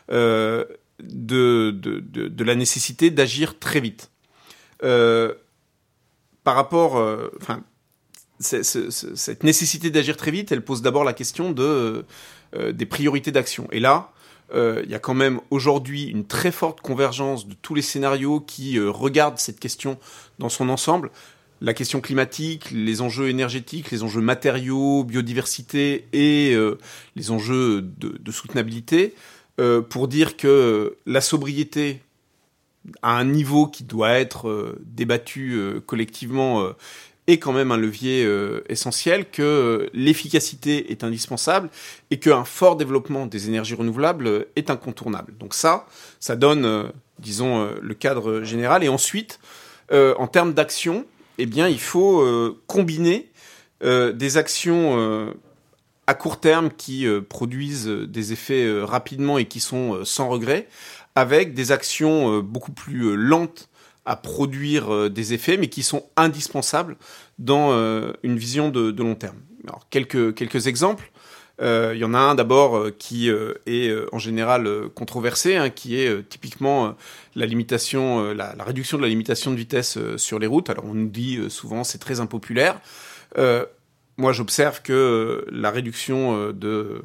[0.10, 0.67] de,
[0.99, 4.12] de, de, de, la nécessité d'agir très vite.
[4.79, 5.36] par
[6.55, 6.95] rapport,
[7.41, 7.63] enfin,
[8.39, 12.05] cette nécessité d'agir très vite, elle pose d'abord la question de,
[12.71, 13.67] des priorités d'action.
[13.71, 14.13] Et là,
[14.53, 18.39] euh, il y a quand même aujourd'hui une très forte convergence de tous les scénarios
[18.39, 19.97] qui euh, regardent cette question
[20.39, 21.12] dans son ensemble.
[21.60, 26.77] La question climatique, les enjeux énergétiques, les enjeux matériaux, biodiversité et euh,
[27.15, 29.15] les enjeux de, de soutenabilité,
[29.89, 32.03] pour dire que la sobriété
[33.01, 36.73] à un niveau qui doit être débattu collectivement
[37.27, 41.69] est quand même un levier euh, essentiel, que euh, l'efficacité est indispensable
[42.09, 45.33] et qu'un fort développement des énergies renouvelables est incontournable.
[45.37, 45.85] Donc ça,
[46.21, 46.83] ça donne, euh,
[47.19, 48.83] disons, le cadre général.
[48.83, 49.39] Et ensuite,
[49.91, 51.05] en termes d'action,
[51.37, 53.31] eh bien, il faut combiner
[53.81, 55.33] des actions
[56.05, 60.67] à court terme qui produisent des effets rapidement et qui sont sans regret,
[61.15, 63.69] avec des actions beaucoup plus lentes
[64.07, 66.95] à produire euh, des effets, mais qui sont indispensables
[67.39, 69.37] dans euh, une vision de, long terme.
[69.65, 71.11] Alors, quelques, quelques exemples.
[71.59, 76.29] Euh, il y en a un d'abord qui est en général controversé, hein, qui est
[76.29, 76.95] typiquement
[77.35, 80.69] la limitation, la, réduction de la limitation de vitesse sur les routes.
[80.69, 82.79] Alors on nous dit souvent c'est très impopulaire.
[84.17, 87.01] moi j'observe que la réduction de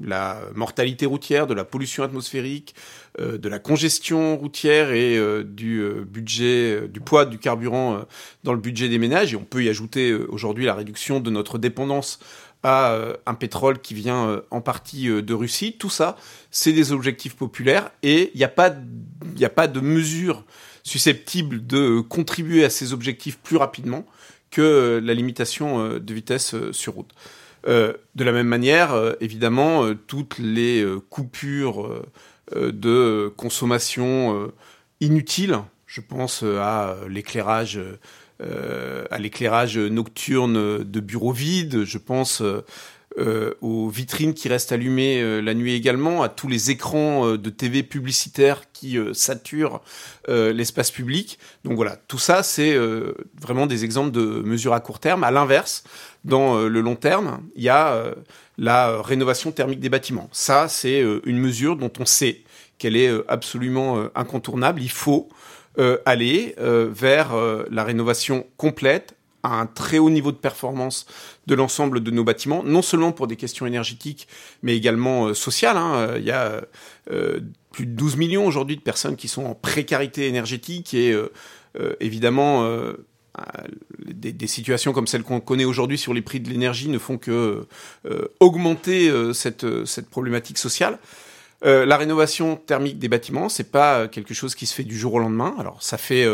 [0.00, 2.74] la mortalité routière, de la pollution atmosphérique,
[3.18, 8.04] de la congestion routière et euh, du euh, budget, du poids du carburant
[8.42, 9.32] dans le budget des ménages.
[9.32, 12.18] Et on peut y ajouter aujourd'hui la réduction de notre dépendance
[12.62, 15.76] à un pétrole qui vient en partie de Russie.
[15.78, 16.16] Tout ça,
[16.50, 20.44] c'est des objectifs populaires et il n'y a pas, de mesures
[20.82, 24.06] susceptibles de contribuer à ces objectifs plus rapidement
[24.50, 27.12] que la limitation de vitesse sur route.
[27.66, 32.02] Euh, de la même manière, euh, évidemment, euh, toutes les coupures
[32.52, 34.52] de consommation
[35.00, 37.80] inutiles, je pense à l'éclairage
[38.40, 42.42] à l'éclairage nocturne de bureaux vides, je pense
[43.60, 48.62] aux vitrines qui restent allumées la nuit également, à tous les écrans de TV publicitaires
[48.72, 49.80] qui saturent
[50.28, 51.38] l'espace public.
[51.64, 52.76] Donc voilà, tout ça, c'est
[53.40, 55.22] vraiment des exemples de mesures à court terme.
[55.22, 55.84] À l'inverse,
[56.24, 58.14] dans euh, le long terme, il y a euh,
[58.58, 60.28] la rénovation thermique des bâtiments.
[60.32, 62.42] Ça, c'est euh, une mesure dont on sait
[62.78, 64.82] qu'elle est absolument incontournable.
[64.82, 65.28] Il faut
[66.04, 67.36] aller vers
[67.70, 71.06] la rénovation complète à un très haut niveau de performance
[71.46, 74.26] de l'ensemble de nos bâtiments, non seulement pour des questions énergétiques,
[74.62, 75.76] mais également sociales.
[75.76, 76.14] Hein.
[76.16, 76.62] Il y a
[77.70, 81.14] plus de 12 millions aujourd'hui de personnes qui sont en précarité énergétique et
[82.00, 82.66] évidemment
[83.98, 87.66] des, situations comme celles qu'on connaît aujourd'hui sur les prix de l'énergie ne font que
[88.06, 90.98] euh, augmenter euh, cette, cette problématique sociale.
[91.64, 95.14] Euh, la rénovation thermique des bâtiments, c'est pas quelque chose qui se fait du jour
[95.14, 95.54] au lendemain.
[95.58, 96.26] Alors ça fait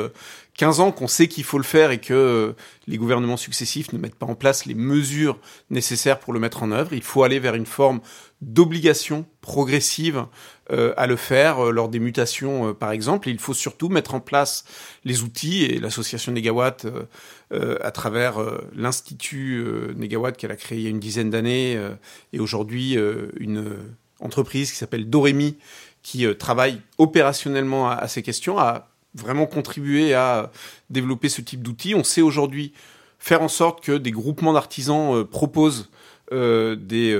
[0.61, 2.55] 15 ans qu'on sait qu'il faut le faire et que
[2.87, 5.39] les gouvernements successifs ne mettent pas en place les mesures
[5.71, 6.93] nécessaires pour le mettre en œuvre.
[6.93, 8.03] Il faut aller vers une forme
[8.43, 10.27] d'obligation progressive
[10.71, 13.31] euh, à le faire euh, lors des mutations, euh, par exemple.
[13.31, 14.67] il faut surtout mettre en place
[15.07, 16.87] les outils et l'association Negawatt,
[17.51, 18.37] à travers
[18.77, 19.65] l'institut
[19.97, 21.81] Negawatt qu'elle a créé il y a une dizaine d'années,
[22.35, 22.99] et aujourd'hui
[23.39, 23.79] une
[24.21, 25.57] entreprise qui s'appelle Doremi,
[26.03, 28.59] qui travaille opérationnellement à, ces questions,
[29.15, 30.51] vraiment contribué à
[30.89, 31.95] développer ce type d'outils.
[31.95, 32.73] On sait aujourd'hui
[33.19, 35.91] faire en sorte que des groupements d'artisans proposent
[36.31, 37.19] des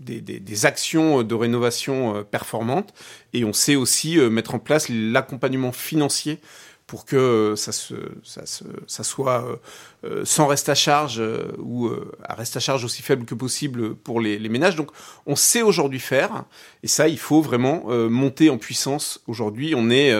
[0.00, 2.94] des, des, actions de rénovation performantes
[3.34, 6.40] et on sait aussi mettre en place l'accompagnement financier
[6.88, 9.56] pour que ça, se, ça, se, ça soit euh,
[10.04, 11.90] euh, sans reste à charge euh, ou
[12.24, 14.74] à reste à charge aussi faible que possible pour les, les ménages.
[14.74, 14.90] Donc
[15.26, 16.44] on sait aujourd'hui faire
[16.82, 19.22] et ça il faut vraiment monter en puissance.
[19.26, 20.14] Aujourd'hui on est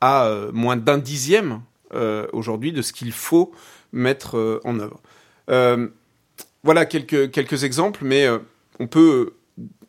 [0.00, 1.60] à moins d'un dixième
[2.32, 3.52] aujourd'hui de ce qu'il faut
[3.92, 5.00] mettre en œuvre.
[6.62, 8.26] voilà quelques, quelques exemples, mais
[8.78, 9.34] on peut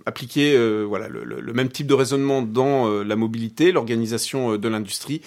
[0.06, 5.22] appliquer voilà, le, même type de raisonnement dans la mobilité, l'organisation de l'industrie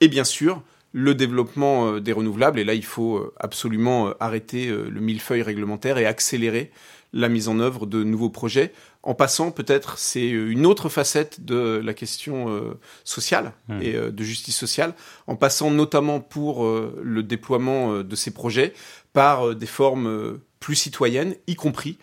[0.00, 2.58] et bien sûr le développement euh, des renouvelables.
[2.58, 6.70] Et là, il faut euh, absolument euh, arrêter le millefeuille réglementaire et accélérer
[7.12, 8.72] la mise en œuvre de nouveaux projets.
[9.02, 13.82] En passant, peut-être, c'est une autre facette de la question sociale mmh.
[13.82, 14.94] et de justice sociale,
[15.26, 18.74] en passant notamment pour le déploiement de ces projets
[19.12, 21.98] par des formes plus citoyennes, y compris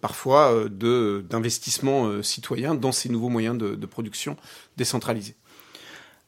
[0.00, 4.36] parfois d'investissement citoyen dans ces nouveaux moyens de, de production
[4.76, 5.36] décentralisés.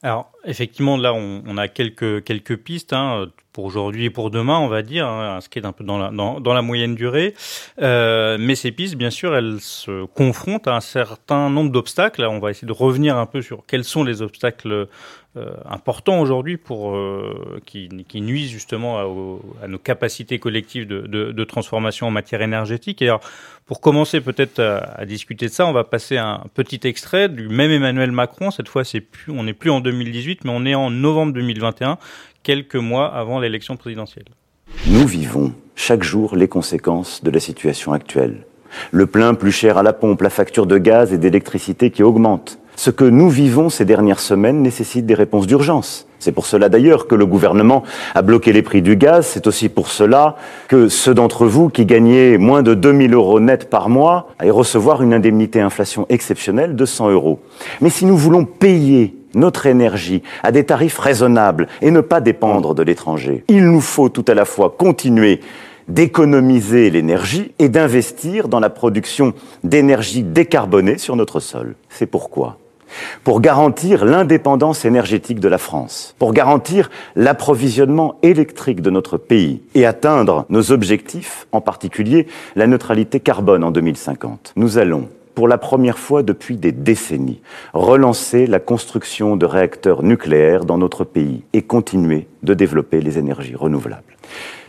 [0.03, 4.83] Alors, effectivement, là, on, a quelques, pistes hein, pour aujourd'hui et pour demain, on va
[4.83, 7.35] dire, hein, ce qui est un peu dans la, moyenne durée.
[7.81, 12.25] Euh, mais ces pistes, bien sûr, elles se confrontent à un certain nombre d'obstacles.
[12.25, 14.87] On va essayer de revenir un peu sur quels sont les obstacles
[15.69, 17.89] importants aujourd'hui pour euh, qui,
[18.21, 23.03] nuisent justement à, nos capacités collectives de, transformation en matière énergétique.
[23.03, 23.21] Et alors,
[23.67, 27.49] pour commencer peut-être à, à, discuter de ça, on va passer un petit extrait du
[27.49, 28.51] même Emmanuel Macron.
[28.51, 31.99] Cette fois, c'est plus, on n'est plus en 2018, mais on est en novembre 2021,
[32.43, 34.27] quelques mois avant l'élection présidentielle.
[34.87, 38.47] Nous vivons chaque jour les conséquences de la situation actuelle.
[38.91, 42.59] Le plein plus cher à la pompe, la facture de gaz et d'électricité qui augmente,
[42.77, 46.07] ce que nous vivons ces dernières semaines nécessite des réponses d'urgence.
[46.19, 47.83] C'est pour cela d'ailleurs que le gouvernement
[48.15, 49.27] a bloqué les prix du gaz.
[49.27, 50.37] C'est aussi pour cela
[50.69, 55.03] que ceux d'entre vous qui gagnaient moins de 2000 euros net par mois allaient recevoir
[55.03, 57.41] une indemnité inflation exceptionnelle de 100 euros.
[57.81, 62.75] Mais si nous voulons payer notre énergie à des tarifs raisonnables et ne pas dépendre
[62.75, 65.41] de l'étranger, il nous faut tout à la fois continuer
[65.89, 71.77] d'économiser l'énergie et d'investir dans la production d'énergie décarbonée sur notre sol.
[71.89, 72.59] C'est pourquoi
[73.25, 79.87] pour garantir l'indépendance énergétique de la France, pour garantir l'approvisionnement électrique de notre pays et
[79.87, 84.53] atteindre nos objectifs, en particulier la neutralité carbone en 2050.
[84.57, 87.43] Nous allons pour la première fois depuis des décennies,
[87.75, 93.55] relancer la construction de réacteurs nucléaires dans notre pays et continuer de développer les énergies
[93.55, 94.17] renouvelables.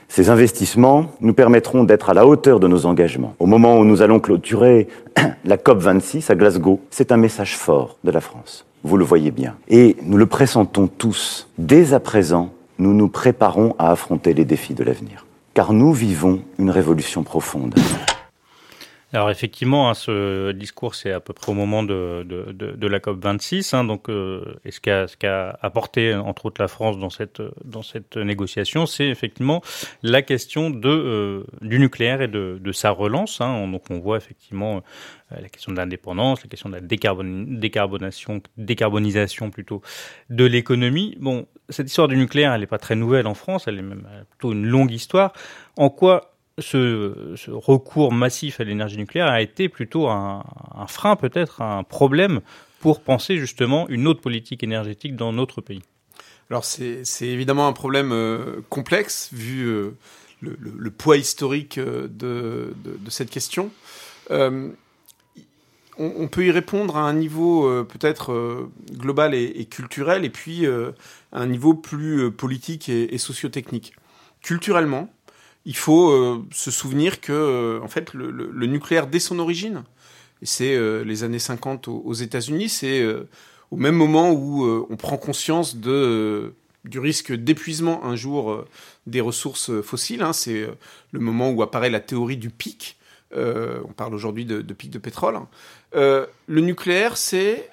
[0.10, 3.36] Ces investissements nous permettront d'être à la hauteur de nos engagements.
[3.40, 4.88] Au moment où nous allons clôturer
[5.46, 8.66] la COP26 à Glasgow, c'est un message fort de la France.
[8.84, 9.56] Vous le voyez bien.
[9.68, 11.48] Et nous le pressentons tous.
[11.58, 15.26] Dès à présent, nous nous préparons à affronter les défis de l'avenir.
[15.54, 17.76] Car nous vivons une révolution profonde.
[19.14, 23.00] Alors effectivement, hein, ce discours, c'est à peu près au moment de, de, de, la
[23.00, 23.74] COP 26.
[23.74, 27.84] Hein, donc, euh, et ce qu'a qu'a apporté entre autres la France dans cette dans
[27.84, 29.62] cette négociation, c'est effectivement
[30.04, 33.40] la question de euh, du nucléaire et de, de sa relance.
[33.40, 33.66] Hein.
[33.70, 34.84] Donc, on voit effectivement
[35.32, 39.82] euh, la question de l'indépendance, la question de la décarbonation, décarbonisation plutôt
[40.30, 41.16] de l'économie.
[41.22, 43.70] Bon, cette histoire du nucléaire, elle n'est pas très nouvelle en France.
[43.70, 45.32] Elle est même plutôt une longue histoire.
[45.78, 50.44] En quoi ce, recours massif à l'énergie nucléaire a été plutôt un,
[50.88, 52.42] frein, peut-être un problème
[52.80, 55.84] pour penser justement une autre politique énergétique dans notre pays.
[56.50, 59.92] Alors c'est évidemment un problème euh, complexe vu euh,
[60.42, 62.74] le, poids historique euh, de,
[63.10, 63.72] cette question.
[66.00, 70.94] On, peut y répondre à un niveau peut-être global et, et, culturel et puis à
[71.32, 73.94] un niveau plus politique et, et sociotechnique.
[74.44, 75.10] Culturellement,
[75.68, 79.84] il faut euh, se souvenir que euh, en fait le, nucléaire dès son origine,
[80.42, 83.06] c'est euh, les années 50 aux, aux États-Unis, c'est
[83.70, 88.64] au même moment où on prend conscience du risque d'épuisement un jour
[89.08, 90.22] des ressources fossiles.
[90.22, 90.70] Hein, c'est
[91.12, 92.98] le moment où apparaît la théorie du pic.
[93.36, 95.38] on parle aujourd'hui de, de, pic de pétrole.
[95.94, 97.70] le nucléaire, c'est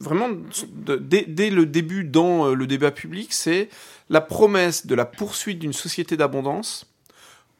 [0.00, 3.68] vraiment dès, le début dans euh, le débat public, c'est
[4.10, 6.86] la promesse de la poursuite d'une société d'abondance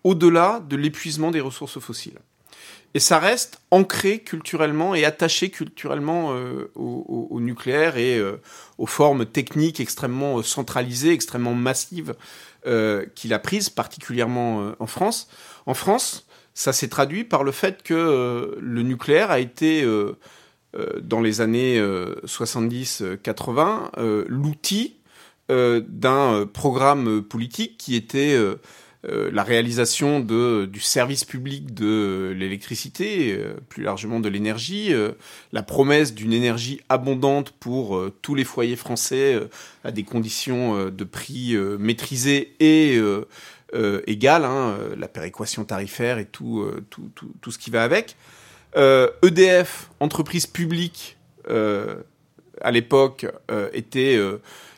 [0.03, 2.19] au-delà de l'épuisement des ressources fossiles.
[2.97, 8.41] Et ça reste ancré culturellement et attaché culturellement euh, au, nucléaire et euh,
[8.79, 12.15] aux formes techniques extrêmement centralisées, extrêmement massives
[13.15, 15.29] qu'il a prises, particulièrement en France.
[15.67, 19.85] En France, ça s'est traduit par le fait que le nucléaire a été
[21.03, 24.97] dans les années 70-80 euh, l'outil
[25.49, 28.39] d'un programme politique qui était
[29.09, 35.13] euh, la réalisation du service public de l'électricité, euh, plus largement de l'énergie, euh,
[35.53, 39.39] la promesse d'une énergie abondante pour tous les foyers français
[39.85, 43.01] à des conditions de prix maîtrisées et
[44.07, 48.17] égales, hein, la péréquation tarifaire et tout, tout, tout, tout, ce qui va avec.
[48.77, 51.17] EDF, e entreprise publique,
[51.49, 53.27] à l'époque,
[53.73, 54.19] était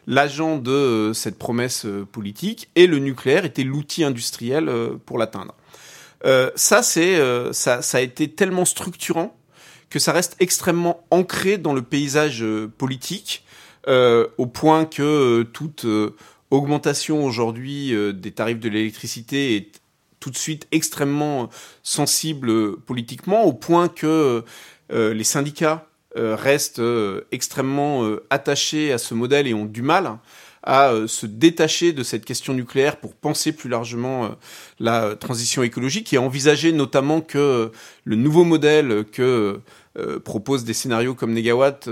[0.06, 5.18] l'agent de euh, cette promesse euh, politique et le nucléaire était l'outil industriel euh, pour
[5.18, 5.54] l'atteindre.
[6.56, 7.20] ça, c'est
[7.52, 9.36] ça, ça a été tellement structurant
[9.90, 12.44] que ça reste extrêmement ancré dans le paysage
[12.78, 13.44] politique,
[13.86, 15.86] au point que toute
[16.50, 19.80] augmentation aujourd'hui des tarifs de l'électricité est
[20.26, 21.48] tout de suite extrêmement
[21.84, 24.42] sensible politiquement, au point que
[24.90, 30.18] les syndicats euh, restent euh, extrêmement euh, attachés à ce modèle et ont du mal
[30.62, 34.30] à se détacher de cette question nucléaire pour penser plus largement
[34.80, 37.70] la transition écologique et envisager notamment que
[38.02, 39.60] le nouveau modèle que
[40.24, 41.88] proposent des scénarios comme Negawatt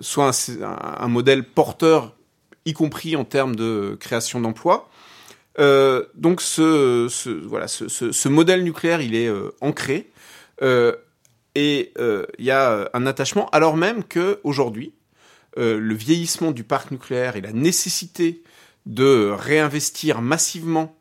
[0.00, 0.32] soit
[0.64, 2.16] un, modèle porteur,
[2.64, 4.89] y compris en termes de création d'emplois.
[5.58, 9.30] Donc ce, modèle nucléaire, il est
[9.60, 10.10] ancré.
[11.54, 14.94] Et euh, il y a euh, un attachement, alors même que aujourd'hui,
[15.58, 18.42] euh, le vieillissement du parc nucléaire et la nécessité
[18.86, 20.96] de réinvestir massivement,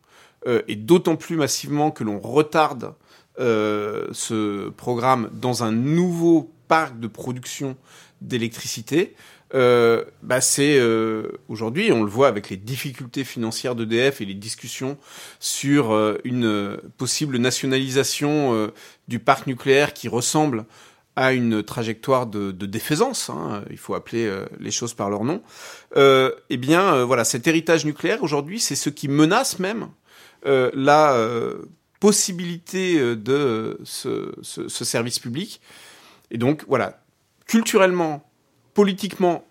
[0.68, 2.94] et d'autant plus massivement que l'on retarde
[3.38, 7.76] ce programme dans un nouveau parc de production
[8.22, 9.16] d'électricité,
[9.56, 14.36] euh, bah c'est euh, aujourd'hui, on le voit avec les difficultés financières d'EDF et les
[14.36, 14.98] discussions
[15.40, 18.72] sur euh, une possible nationalisation
[19.08, 20.66] du parc nucléaire qui ressemble
[21.16, 25.42] à une trajectoire de, de défaisance, hein, il faut appeler les choses par leur nom.
[25.96, 29.90] eh bien, voilà, cet héritage nucléaire aujourd'hui, c'est ce qui menace même
[30.46, 31.18] la
[32.00, 35.60] possibilité de ce, ce, ce service public.
[36.32, 37.02] Et donc, voilà,
[37.50, 38.30] culturellement,
[38.76, 39.44] politiquement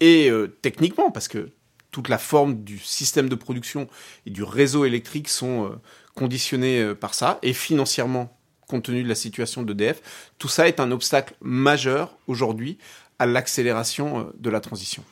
[0.00, 1.52] et euh, techniquement, parce que
[1.90, 3.88] toute la forme du système de production
[4.26, 5.80] et du réseau électrique sont euh,
[6.14, 8.38] conditionnés euh, par ça, et financièrement,
[8.68, 10.02] compte tenu de la situation d'EDF,
[10.36, 12.76] tout ça est un obstacle majeur aujourd'hui
[13.18, 15.02] à l'accélération de la transition.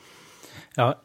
[0.77, 0.97] Alors,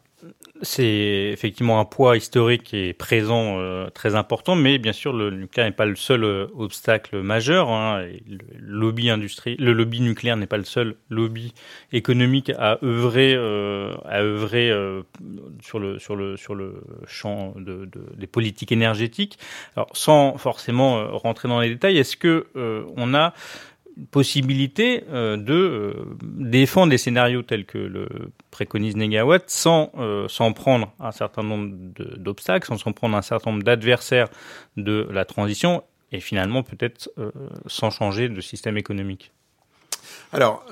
[0.62, 5.68] c'est effectivement un poids historique et présent euh, très important, mais bien sûr le nucléaire
[5.68, 7.70] n'est pas le seul euh, obstacle majeur.
[7.70, 11.54] Hein, le lobby industrie, le lobby nucléaire n'est pas le seul lobby
[11.92, 14.72] économique à œuvrer, euh, à œuvrer
[15.62, 19.40] sur le sur le sur le champ de, de, des politiques énergétiques.
[19.76, 22.48] Alors sans forcément rentrer dans les détails, est-ce que
[22.98, 23.34] on a
[24.12, 28.08] possibilité euh, de euh, défendre des scénarios tels que le
[28.52, 31.74] préconise Negawatt sans euh, s'en prendre un certain nombre
[32.18, 34.30] d'obstacles, sans s'en prendre un certain nombre d'adversaires
[34.78, 37.12] de la transition et finalement peut-être
[37.68, 39.32] sans changer de système économique.
[40.34, 40.66] Alors,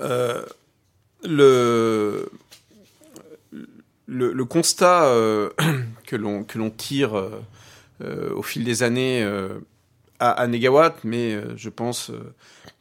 [1.22, 2.28] le,
[4.48, 5.14] constat
[6.06, 7.30] que l'on tire
[8.00, 9.24] au fil des années
[10.18, 12.10] à, à Negawatt, mais je pense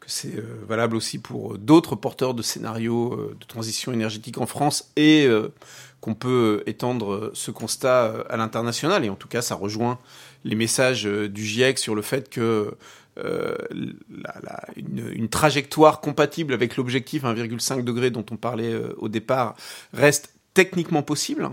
[0.08, 4.92] c'est euh, valable aussi pour d'autres porteurs de scénarios euh, de transition énergétique en France
[4.96, 5.50] et euh,
[6.00, 9.04] qu'on peut étendre ce constat à l'international.
[9.04, 10.00] Et en tout cas, ça rejoint
[10.46, 12.76] les messages du GIEC sur le fait que
[14.76, 19.56] une, trajectoire compatible avec l'objectif 1,5 degré dont on parlait au départ
[19.92, 21.50] reste techniquement possible.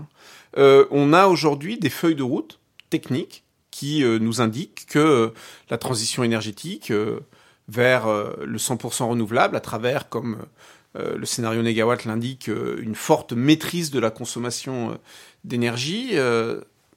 [0.55, 2.59] on a aujourd'hui des feuilles de route
[2.91, 3.44] techniques
[3.75, 5.33] qui nous indiquent que
[5.69, 6.93] la transition énergétique
[7.67, 10.37] vers euh, le 100% renouvelable à travers, comme
[10.97, 14.97] euh, le scénario Negawatt l'indique, euh, une forte maîtrise de la consommation
[15.43, 16.13] d'énergie.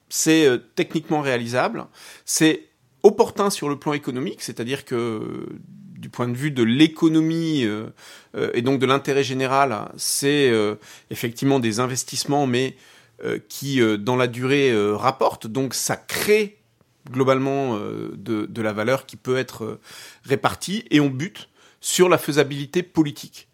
[0.09, 1.85] c'est techniquement réalisable.
[2.25, 2.63] C'est
[3.03, 5.47] opportun sur le plan économique, c'est-à-dire que
[5.99, 7.67] du point de vue de l'économie
[8.53, 10.51] et donc de l'intérêt général, c'est
[11.11, 12.75] effectivement des investissements, mais
[13.49, 15.45] qui dans la durée rapportent.
[15.45, 16.58] Donc ça crée
[17.09, 19.79] globalement euh, de, de, la valeur qui peut être euh,
[20.23, 21.49] répartie et on bute
[21.81, 23.47] sur la faisabilité politique.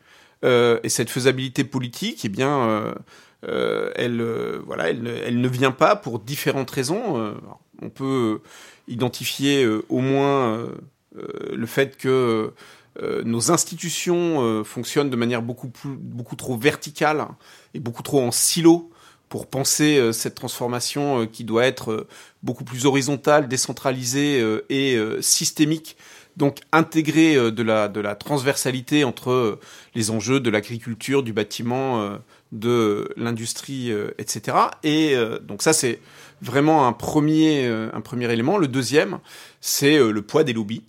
[0.44, 2.96] Euh, et cette faisabilité politique, eh bien,
[3.44, 4.22] elle,
[4.66, 7.36] voilà, elle, elle, ne vient pas pour différentes raisons.
[7.82, 8.42] on peut
[8.88, 10.68] identifier au moins
[11.14, 12.52] le fait que
[13.00, 17.28] nos institutions fonctionnent de manière beaucoup, plus, beaucoup trop verticale
[17.76, 18.92] et beaucoup trop en silo
[19.30, 22.08] pour penser euh, cette transformation euh, qui doit être euh,
[22.44, 25.98] beaucoup plus horizontale, décentralisée et systémique.
[26.38, 29.58] Donc intégrer de la, de la transversalité entre
[29.96, 32.20] les enjeux de l'agriculture, du bâtiment,
[32.52, 34.58] de l'industrie, etc.
[34.84, 36.00] Et donc ça, c'est
[36.40, 38.60] vraiment un premier, un premier élément.
[38.60, 39.18] Le deuxième,
[39.60, 40.84] c'est le poids des lobbies.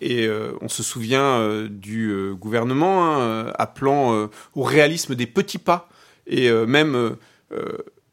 [0.00, 0.30] Et
[0.62, 5.90] on se souvient du gouvernement hein, appelant au réalisme des petits pas
[6.30, 7.16] et même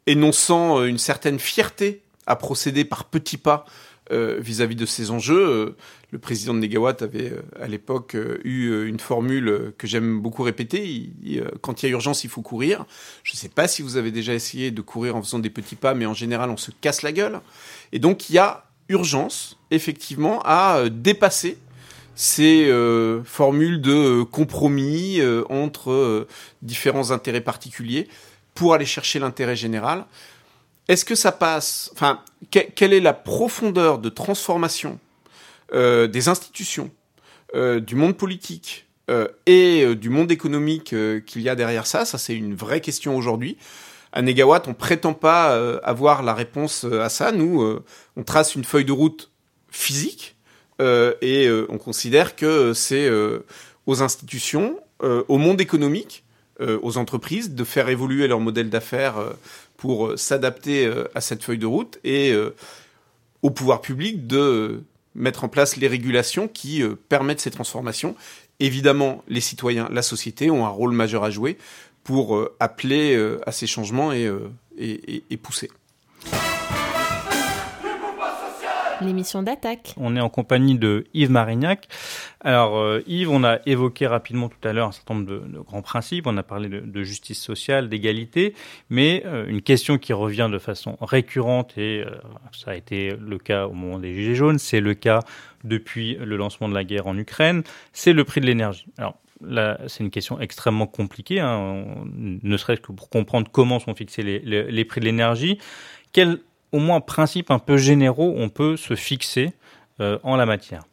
[0.06, 3.64] énonçant une certaine fierté à procéder par petits pas
[4.10, 5.76] vis-à-vis de ces enjeux.
[6.10, 11.10] le président de Negawatt avait à l'époque eu une formule que j'aime beaucoup répéter.
[11.60, 12.84] quand il y a urgence, il faut courir.
[13.22, 15.76] Je ne sais pas si vous avez déjà essayé de courir en faisant des petits
[15.76, 17.40] pas, mais en général, on se casse la gueule.
[17.92, 21.58] Et donc, il y a urgence, effectivement, à euh, dépasser
[22.20, 26.26] ces euh, formules de euh, compromis entre
[26.62, 28.08] différents intérêts particuliers
[28.54, 30.04] pour aller chercher l'intérêt général.
[30.88, 34.98] Est-ce que ça passe Enfin, quelle est la profondeur de transformation
[35.72, 36.90] des institutions,
[37.54, 38.86] du monde politique
[39.46, 40.94] et du monde économique
[41.26, 42.06] qu'il y a derrière ça?
[42.06, 43.58] Ça, c'est une vraie question aujourd'hui
[44.12, 47.32] à Negawatt, on prétend pas euh, avoir la réponse euh, à ça.
[47.32, 47.84] Nous, euh,
[48.16, 49.30] on trace une feuille de route
[49.70, 50.36] physique
[50.80, 53.10] et on considère que c'est
[53.86, 56.24] aux institutions, au monde économique,
[56.60, 59.16] aux entreprises de faire évoluer leur modèle d'affaires
[59.76, 62.34] pour s'adapter à cette feuille de route et
[63.42, 64.82] au pouvoir public de
[65.14, 68.14] mettre en place les régulations qui permettent ces transformations.
[68.60, 71.58] Évidemment, les citoyens, la société ont un rôle majeur à jouer
[72.02, 75.70] pour euh, appeler euh, à ces changements euh, et, et, pousser.
[79.00, 79.94] L'émission d'attaque.
[79.96, 81.88] On est en compagnie de Yves Marignac.
[82.40, 86.26] Alors Yves, on a évoqué rapidement tout à l'heure un certain nombre de, grands principes.
[86.26, 88.54] On a parlé de, justice sociale, d'égalité,
[88.90, 92.04] mais une question qui revient de façon récurrente et
[92.52, 95.20] ça a été le cas au moment des Gilets jaunes, c'est le cas
[95.64, 98.86] depuis le lancement de la guerre en Ukraine, c'est le prix de l'énergie.
[98.98, 99.16] Alors
[99.86, 101.84] c'est une question extrêmement compliquée, hein,
[102.16, 105.58] ne serait-ce que pour comprendre comment sont fixés les, prix de l'énergie.
[106.12, 106.40] Quels,
[106.72, 109.52] au moins, principes un peu généraux on peut se fixer
[110.00, 110.84] euh, en la matière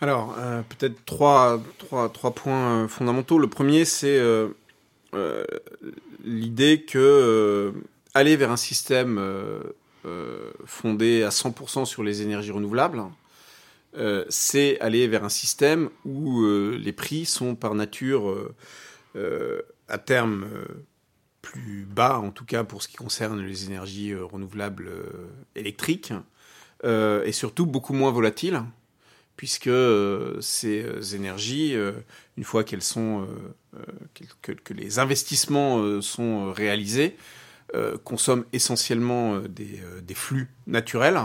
[0.00, 1.60] Alors, euh, peut-être trois,
[2.34, 3.38] points euh, fondamentaux.
[3.38, 4.20] Le premier, c'est
[6.24, 7.72] l'idée que
[8.14, 9.20] aller vers un système
[10.64, 13.02] fondé à 100% sur les énergies renouvelables,
[14.28, 18.34] c'est aller vers un système où les prix sont par nature
[19.88, 20.46] à terme
[21.44, 24.90] plus bas, en tout cas pour ce qui concerne les énergies renouvelables
[25.54, 26.12] électriques,
[26.84, 28.62] et surtout beaucoup moins volatiles,
[29.36, 29.70] puisque
[30.40, 31.74] ces énergies,
[32.36, 33.26] une fois qu'elles sont
[34.32, 37.16] que, les investissements sont réalisés,
[38.04, 41.20] consomment essentiellement des flux naturels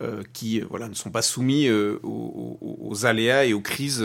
[0.00, 4.04] euh, qui euh, ne sont pas soumis euh, aux, aléas et aux crises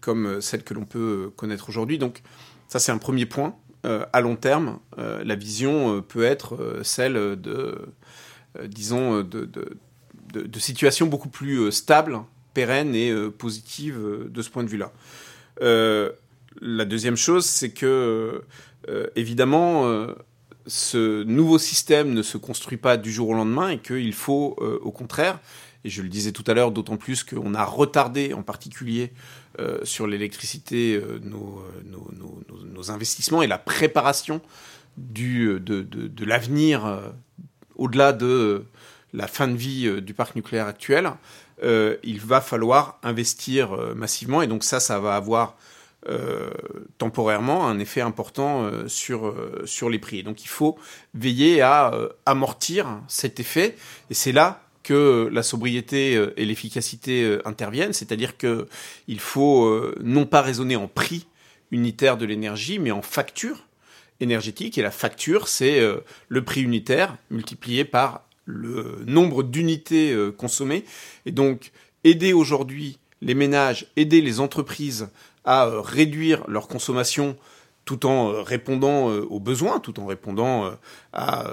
[0.00, 1.98] comme celles que l'on peut connaître aujourd'hui.
[1.98, 2.22] Donc
[2.68, 3.56] ça, c'est un premier point.
[3.84, 7.78] À long terme, la vision peut être celle de,
[8.64, 12.20] disons, de, situations beaucoup plus stables,
[12.52, 14.92] pérennes et positives de ce point de vue-là.
[16.60, 18.42] la deuxième chose, c'est que,
[19.16, 20.06] évidemment,
[20.66, 24.78] ce nouveau système ne se construit pas du jour au lendemain et qu'il faut, euh,
[24.82, 25.40] au contraire,
[25.84, 29.12] et je le disais tout à l'heure, d'autant plus qu'on a retardé en particulier
[29.58, 34.40] euh, sur l'électricité euh, nos, nos, investissements et la préparation
[34.96, 35.60] de,
[36.24, 37.00] l'avenir
[37.76, 38.64] au-delà de
[39.12, 41.12] la fin de vie du parc nucléaire actuel,
[41.62, 45.56] il va falloir investir massivement et donc ça, ça va avoir
[46.08, 46.48] euh,
[46.96, 50.20] temporairement un effet important euh, sur, euh, sur les prix.
[50.20, 50.78] Et donc il faut
[51.12, 51.92] veiller à
[52.24, 53.76] amortir cet effet.
[54.08, 58.66] Et c'est là que la sobriété et l'efficacité interviennent, c'est-à-dire que
[59.06, 61.26] il faut non pas raisonner en prix
[61.70, 63.66] unitaire de l'énergie, mais en facture
[64.20, 64.78] énergétique.
[64.78, 65.80] Et la facture, c'est
[66.28, 70.84] le prix unitaire multiplié par le nombre d'unités consommées.
[71.24, 71.70] Et donc,
[72.04, 75.08] aider aujourd'hui les ménages, aider les entreprises
[75.44, 77.36] à euh, réduire leur consommation
[77.84, 80.72] tout en euh, répondant euh, aux besoins, tout en répondant
[81.12, 81.52] à,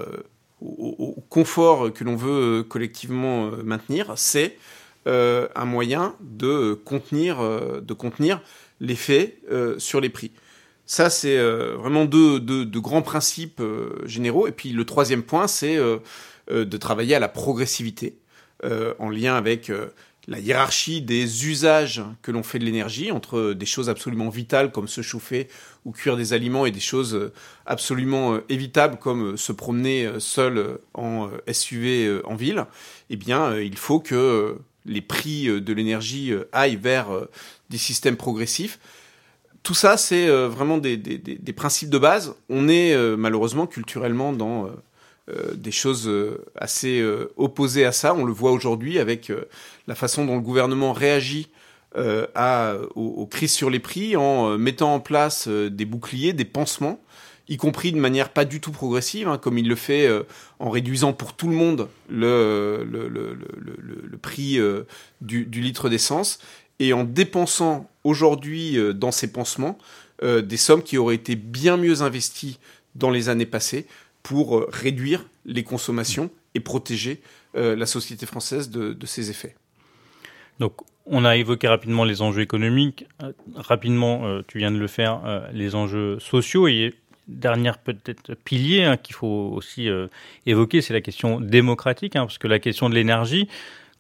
[0.61, 4.57] au, confort que l'on veut collectivement maintenir, c'est
[5.05, 7.37] un moyen de contenir,
[7.81, 8.41] de contenir
[8.81, 9.39] l'effet
[9.77, 10.31] sur les prix.
[10.85, 13.61] Ça, c'est vraiment deux, deux, grands principes
[14.05, 14.47] généraux.
[14.47, 15.77] Et puis le troisième point, c'est
[16.49, 18.17] de travailler à la progressivité
[18.63, 19.71] en lien avec
[20.27, 24.87] la hiérarchie des usages que l'on fait de l'énergie entre des choses absolument vitales comme
[24.87, 25.47] se chauffer
[25.85, 27.31] ou cuire des aliments et des choses
[27.65, 32.65] absolument euh, évitables comme euh, se promener euh, seul en SUV en ville,
[33.09, 37.07] eh bien, il faut que les prix de l'énergie aillent vers
[37.69, 38.79] des systèmes progressifs
[39.63, 42.35] tout ça, c'est vraiment des, des, des, principes de base.
[42.47, 44.69] On est malheureusement culturellement dans
[45.55, 46.09] des choses
[46.55, 47.03] assez
[47.35, 48.13] opposées à ça.
[48.13, 49.31] On le voit aujourd'hui avec
[49.87, 51.49] la façon dont le gouvernement réagit
[51.95, 56.99] à, aux, crises sur les prix en mettant en place des boucliers, des pansements
[57.49, 60.23] y compris de manière pas du tout progressive, hein, comme il le fait euh,
[60.59, 62.85] en réduisant pour tout le monde le,
[64.21, 64.83] prix euh,
[65.21, 66.39] du, litre d'essence,
[66.79, 69.77] et en dépensant aujourd'hui euh, dans ces pansements
[70.23, 72.57] des sommes qui auraient été bien mieux investies
[72.95, 73.85] dans les années passées
[74.27, 77.21] pour réduire les consommations et protéger
[77.53, 79.55] la société française de, de ces effets.
[80.59, 80.73] Donc,
[81.05, 83.05] on a évoqué rapidement les enjeux économiques.
[83.55, 86.67] rapidement, tu viens de le faire, les enjeux sociaux.
[86.67, 86.93] Et
[87.27, 90.07] dernier peut-être pilier hein, qu'il faut aussi euh,
[90.45, 93.47] évoquer, c'est la question démocratique, hein, parce que la question de l'énergie,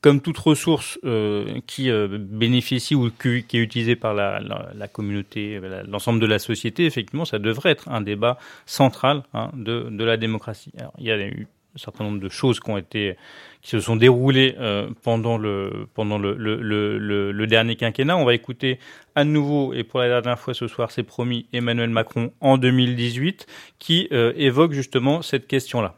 [0.07, 6.21] comme toute ressource euh, qui euh, bénéficie ou qui, est utilisée par la, communauté, l'ensemble
[6.21, 10.71] de la société, effectivement, ça devrait être un débat central hein, de, la démocratie.
[10.97, 11.45] Il y a eu
[11.75, 13.17] un certain nombre de choses qui ont été
[13.61, 18.15] qui se sont déroulées euh, pendant le pendant le, dernier quinquennat.
[18.15, 18.79] On va écouter
[19.13, 23.45] à nouveau et pour la dernière fois ce soir, c'est promis, Emmanuel Macron en 2018
[23.77, 25.95] qui euh, évoque justement cette question-là.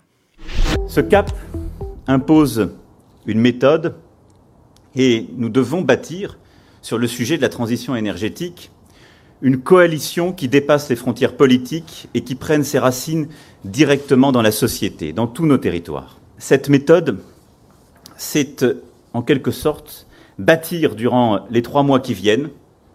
[0.87, 1.29] Ce cap
[2.07, 2.71] impose
[3.29, 3.93] une méthode
[4.95, 6.39] et nous devons bâtir
[6.81, 8.71] sur le sujet de la transition énergétique
[9.43, 13.27] une coalition qui dépasse les frontières politiques et qui prenne ses racines
[13.63, 16.17] directement dans la société, dans tous nos territoires.
[16.39, 17.19] Cette méthode,
[18.17, 18.65] c'est
[19.13, 20.07] en quelque sorte
[20.39, 22.49] bâtir durant les trois mois qui viennent,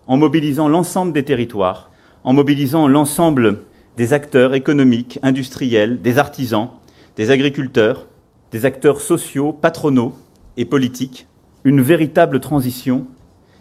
[0.08, 1.92] en mobilisant l'ensemble des territoires,
[2.24, 3.60] en mobilisant l'ensemble
[3.96, 6.70] des acteurs économiques, industriels, des artisans,
[7.16, 8.06] des agriculteurs,
[8.50, 10.14] des acteurs sociaux, patronaux
[10.56, 11.26] et politiques,
[11.64, 13.06] une véritable transition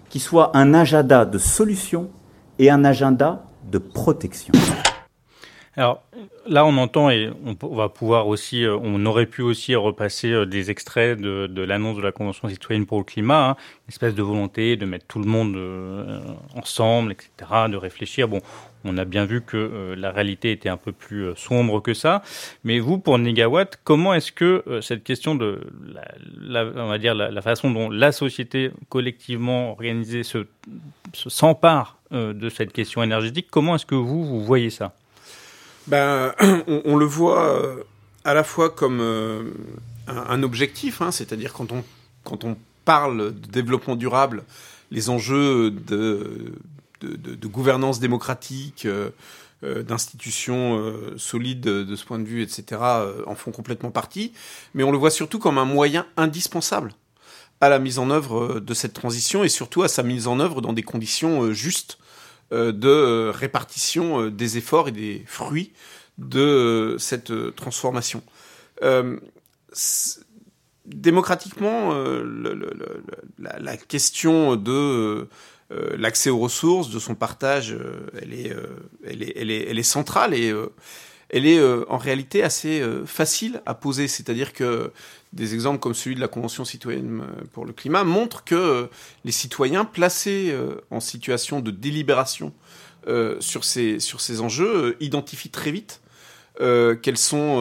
[0.10, 2.10] qui soit un agenda de solutions
[2.60, 4.54] et un agenda de protection.
[5.76, 6.04] Alors
[6.46, 10.46] là, on entend et on va pouvoir aussi, euh, on aurait pu aussi repasser euh,
[10.46, 13.56] des extraits de, de l'annonce de la Convention citoyenne pour le climat, hein,
[13.88, 16.20] une espèce de volonté de mettre tout le monde euh,
[16.56, 17.32] ensemble, etc.,
[17.70, 18.28] de réfléchir.
[18.28, 18.42] Bon,
[18.84, 22.22] on a bien vu que la réalité était un peu plus sombre que ça.
[22.64, 25.62] Mais vous, pour Negawatt, comment est-ce que cette question de,
[26.42, 30.46] la, on va dire, la, façon dont la société collectivement organisée se,
[31.14, 34.94] s'empare de cette question énergétique, comment est-ce que vous, vous voyez ça?
[35.88, 36.34] Ben,
[36.86, 37.84] on, le voit euh,
[38.24, 39.44] à la fois comme euh,
[40.08, 41.84] un, objectif, hein, c'est-à-dire quand on,
[42.24, 44.44] quand on parle de développement durable,
[44.92, 46.54] les enjeux de,
[47.04, 49.12] de, gouvernance démocratique, euh,
[49.62, 52.82] d'institutions solides de ce point de vue, etc.,
[53.26, 54.34] en font complètement partie,
[54.74, 56.94] mais on le voit surtout comme un moyen indispensable
[57.62, 60.62] à la mise en œuvre de cette transition et surtout à sa mise en œuvre
[60.62, 61.98] dans des conditions justes
[62.54, 65.72] euh, de euh, répartition euh, des efforts et des fruits
[66.20, 68.22] de cette transformation.
[70.86, 71.96] démocratiquement,
[73.40, 75.28] la, question de
[75.98, 77.76] l'accès aux ressources, de son partage,
[78.22, 78.56] elle est,
[79.06, 80.54] elle est, elle est, elle est centrale et
[81.30, 84.08] elle est en réalité assez facile à poser.
[84.08, 84.92] C'est-à-dire que
[85.34, 88.86] des exemples comme celui de la Convention citoyenne euh, pour le climat montrent que euh,
[89.26, 92.54] les citoyens placés euh, en situation de délibération
[93.42, 96.00] sur, ces, sur ces enjeux identifient très vite
[96.58, 97.60] quelles sont,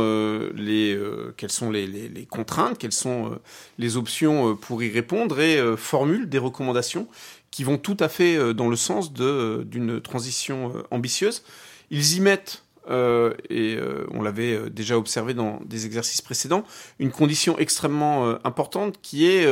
[0.54, 0.96] les,
[1.36, 3.36] quelles sont les, les, contraintes, quelles sont
[3.76, 7.08] les options pour y répondre et formulent des recommandations
[7.52, 11.44] qui vont tout à fait dans le sens d'une transition ambitieuse.
[11.90, 16.64] Ils y mettent euh, et euh, on l'avait euh, déjà observé dans des exercices précédents,
[16.98, 19.46] une condition extrêmement importante qui est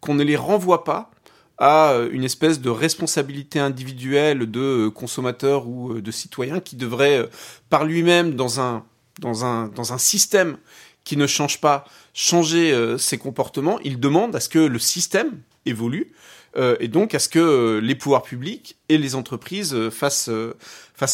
[0.00, 1.10] qu'on ne les renvoie pas
[1.58, 7.28] à une espèce de responsabilité individuelle de consommateur ou de citoyen qui devrait
[7.68, 8.84] par lui-même dans un
[9.18, 10.56] dans un dans un système
[11.04, 11.84] qui ne change pas
[12.14, 16.12] changer ses comportements, il demande à ce que le système évolue
[16.56, 20.28] euh, et donc à ce que euh, les pouvoirs publics et les entreprises euh, fassent,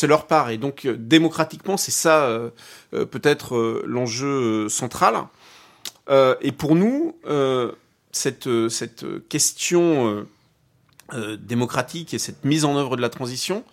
[0.02, 0.50] leur part.
[0.50, 2.40] Et donc démocratiquement, c'est ça
[2.90, 5.14] peut-être l'enjeu central.
[6.08, 7.14] et pour nous,
[8.10, 8.48] cette
[9.28, 10.26] question
[11.38, 13.64] démocratique et cette mise en œuvre de la transition,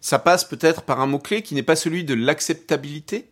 [0.00, 3.30] ça passe peut-être par un mot-clé qui n'est pas celui de l'acceptabilité,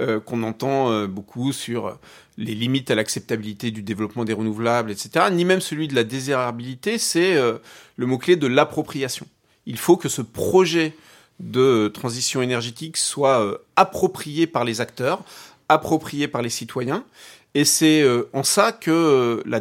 [0.00, 1.98] euh, qu'on entend euh, beaucoup sur
[2.36, 6.98] les limites à l'acceptabilité du développement des renouvelables, etc., ni même celui de la désirabilité,
[6.98, 7.58] c'est euh,
[7.96, 9.26] le mot-clé de l'appropriation.
[9.66, 10.94] Il faut que ce projet
[11.40, 15.22] de transition énergétique soit approprié par les acteurs,
[15.68, 17.04] approprié par les citoyens,
[17.54, 19.60] et c'est en ça que la,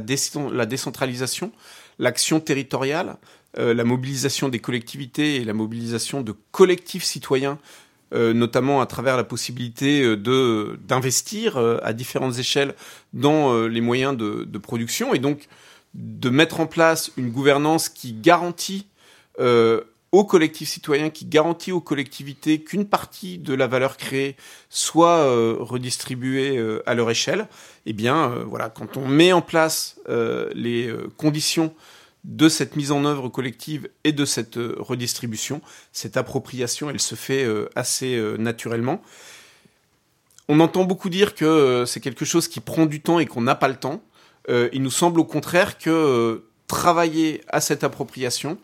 [0.52, 1.52] la décentralisation,
[2.00, 3.18] l'action territoriale
[3.58, 7.58] la mobilisation des collectivités et la mobilisation de collectifs citoyens
[8.14, 12.74] notamment à travers la possibilité de d'investir à différentes échelles
[13.14, 15.48] dans les moyens de, de, production et donc
[15.94, 18.88] de mettre en place une gouvernance qui garantit
[20.12, 24.36] aux collectifs citoyens, qui garantit aux collectivités qu'une partie de la valeur créée
[24.70, 27.48] soit euh, redistribuée euh, à leur échelle,
[27.86, 30.00] eh bien, euh, voilà, quand on met en place
[30.56, 31.74] les conditions
[32.28, 35.62] de cette mise en œuvre collective et de cette redistribution,
[35.92, 39.02] cette appropriation, elle se fait assez naturellement.
[40.48, 43.56] On entend beaucoup dire que c'est quelque chose qui prend du temps et qu'on n'a
[43.56, 44.04] pas le temps.
[44.50, 48.58] il nous semble au contraire que travailler à cette appropriation,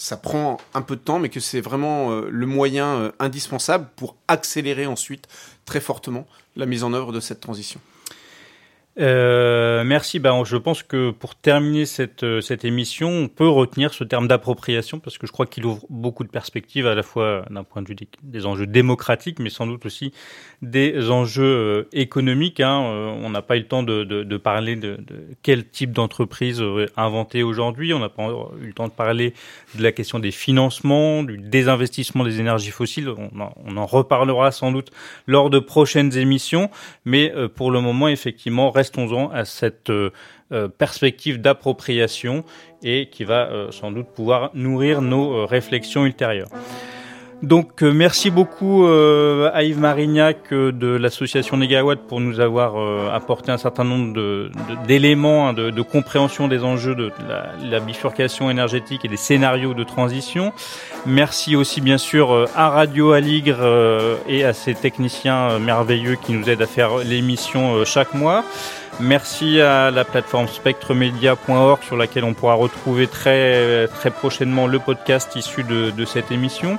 [0.00, 3.86] ça prend un peu de temps, mais que c'est vraiment euh, le moyen euh, indispensable
[3.96, 5.28] pour accélérer ensuite
[5.66, 7.80] très fortement la mise en œuvre de cette transition.
[8.98, 10.18] Euh, merci.
[10.18, 14.26] Ben, je pense que pour terminer cette, euh, cette émission, on peut retenir ce terme
[14.26, 17.82] d'appropriation parce que je crois qu'il ouvre beaucoup de perspectives à la fois d'un point
[17.82, 20.12] de vue des, enjeux démocratiques, mais sans doute aussi
[20.60, 22.58] des enjeux euh, économiques.
[22.60, 22.78] Hein.
[22.78, 24.98] on n'a pas eu le temps de, de, de parler de,
[25.42, 26.62] quel type d'entreprise
[26.96, 27.94] inventer aujourd'hui.
[27.94, 28.28] On n'a pas
[28.60, 29.34] eu le temps de parler
[29.76, 33.08] de la question des financements, du désinvestissement des énergies fossiles.
[33.08, 34.90] On en, on en reparlera sans doute
[35.26, 36.70] lors de prochaines émissions,
[37.04, 40.10] mais pour le moment, effectivement, restons-en à cette euh,
[40.52, 42.44] euh, perspective d'appropriation
[42.82, 46.48] et qui va euh, sans doute pouvoir nourrir nos réflexions ultérieures.
[47.42, 52.76] Donc merci beaucoup à Yves Marignac de l'association Negawatt pour nous avoir
[53.14, 54.50] apporté un certain nombre
[54.86, 59.72] d'éléments hein, de, de, compréhension des enjeux de la, la, bifurcation énergétique et des scénarios
[59.72, 60.52] de transition.
[61.06, 63.64] Merci aussi bien sûr à Radio Aligre
[64.28, 68.44] et à ses techniciens merveilleux qui nous aident à faire l'émission chaque mois.
[68.98, 75.36] Merci à la plateforme spectremedia.org sur laquelle on pourra retrouver très, très prochainement le podcast
[75.36, 76.78] issu de, cette émission.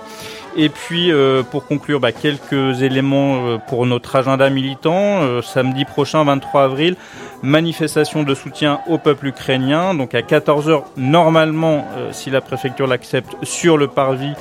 [0.57, 5.22] Et puis, euh, pour conclure, bah, quelques éléments euh, pour notre agenda militant.
[5.22, 6.95] Euh, samedi prochain, 23 avril,
[7.41, 9.93] manifestation de soutien au peuple ukrainien.
[9.93, 14.34] Donc à 14h, normalement, si la préfecture l'accepte, sur le parvis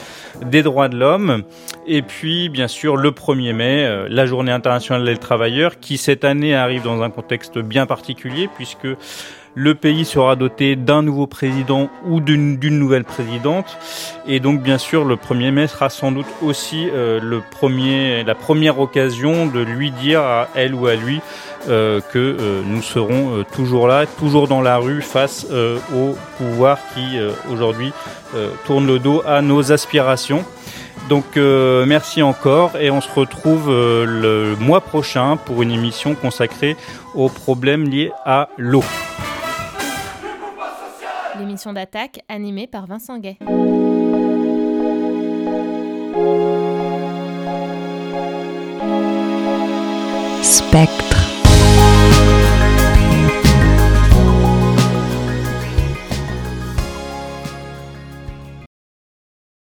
[0.44, 1.42] des droits de l'homme.
[1.86, 6.54] Et puis, bien sûr, le 1er mai, la journée internationale des travailleurs, qui cette année
[6.54, 8.88] arrive dans un contexte bien particulier, puisque
[9.54, 13.78] le pays sera doté d'un nouveau président ou d'une nouvelle présidente.
[14.26, 18.34] Et donc, bien sûr, le 1er mai sera sans doute aussi euh, le premier, la
[18.34, 21.20] première occasion de lui dire à elle ou à lui
[21.68, 25.46] euh, que euh, nous serons toujours là, toujours dans la rue face
[25.94, 27.18] au pouvoir qui
[27.50, 27.92] aujourd'hui
[28.64, 30.44] tourne le dos à nos aspirations.
[31.08, 36.76] Donc merci encore et on se retrouve le mois prochain pour une émission consacrée
[37.14, 38.84] aux problèmes liés à l'eau
[41.50, 43.36] l'émission d'attaque animée par Vincent Gay.
[50.42, 51.09] Spectre.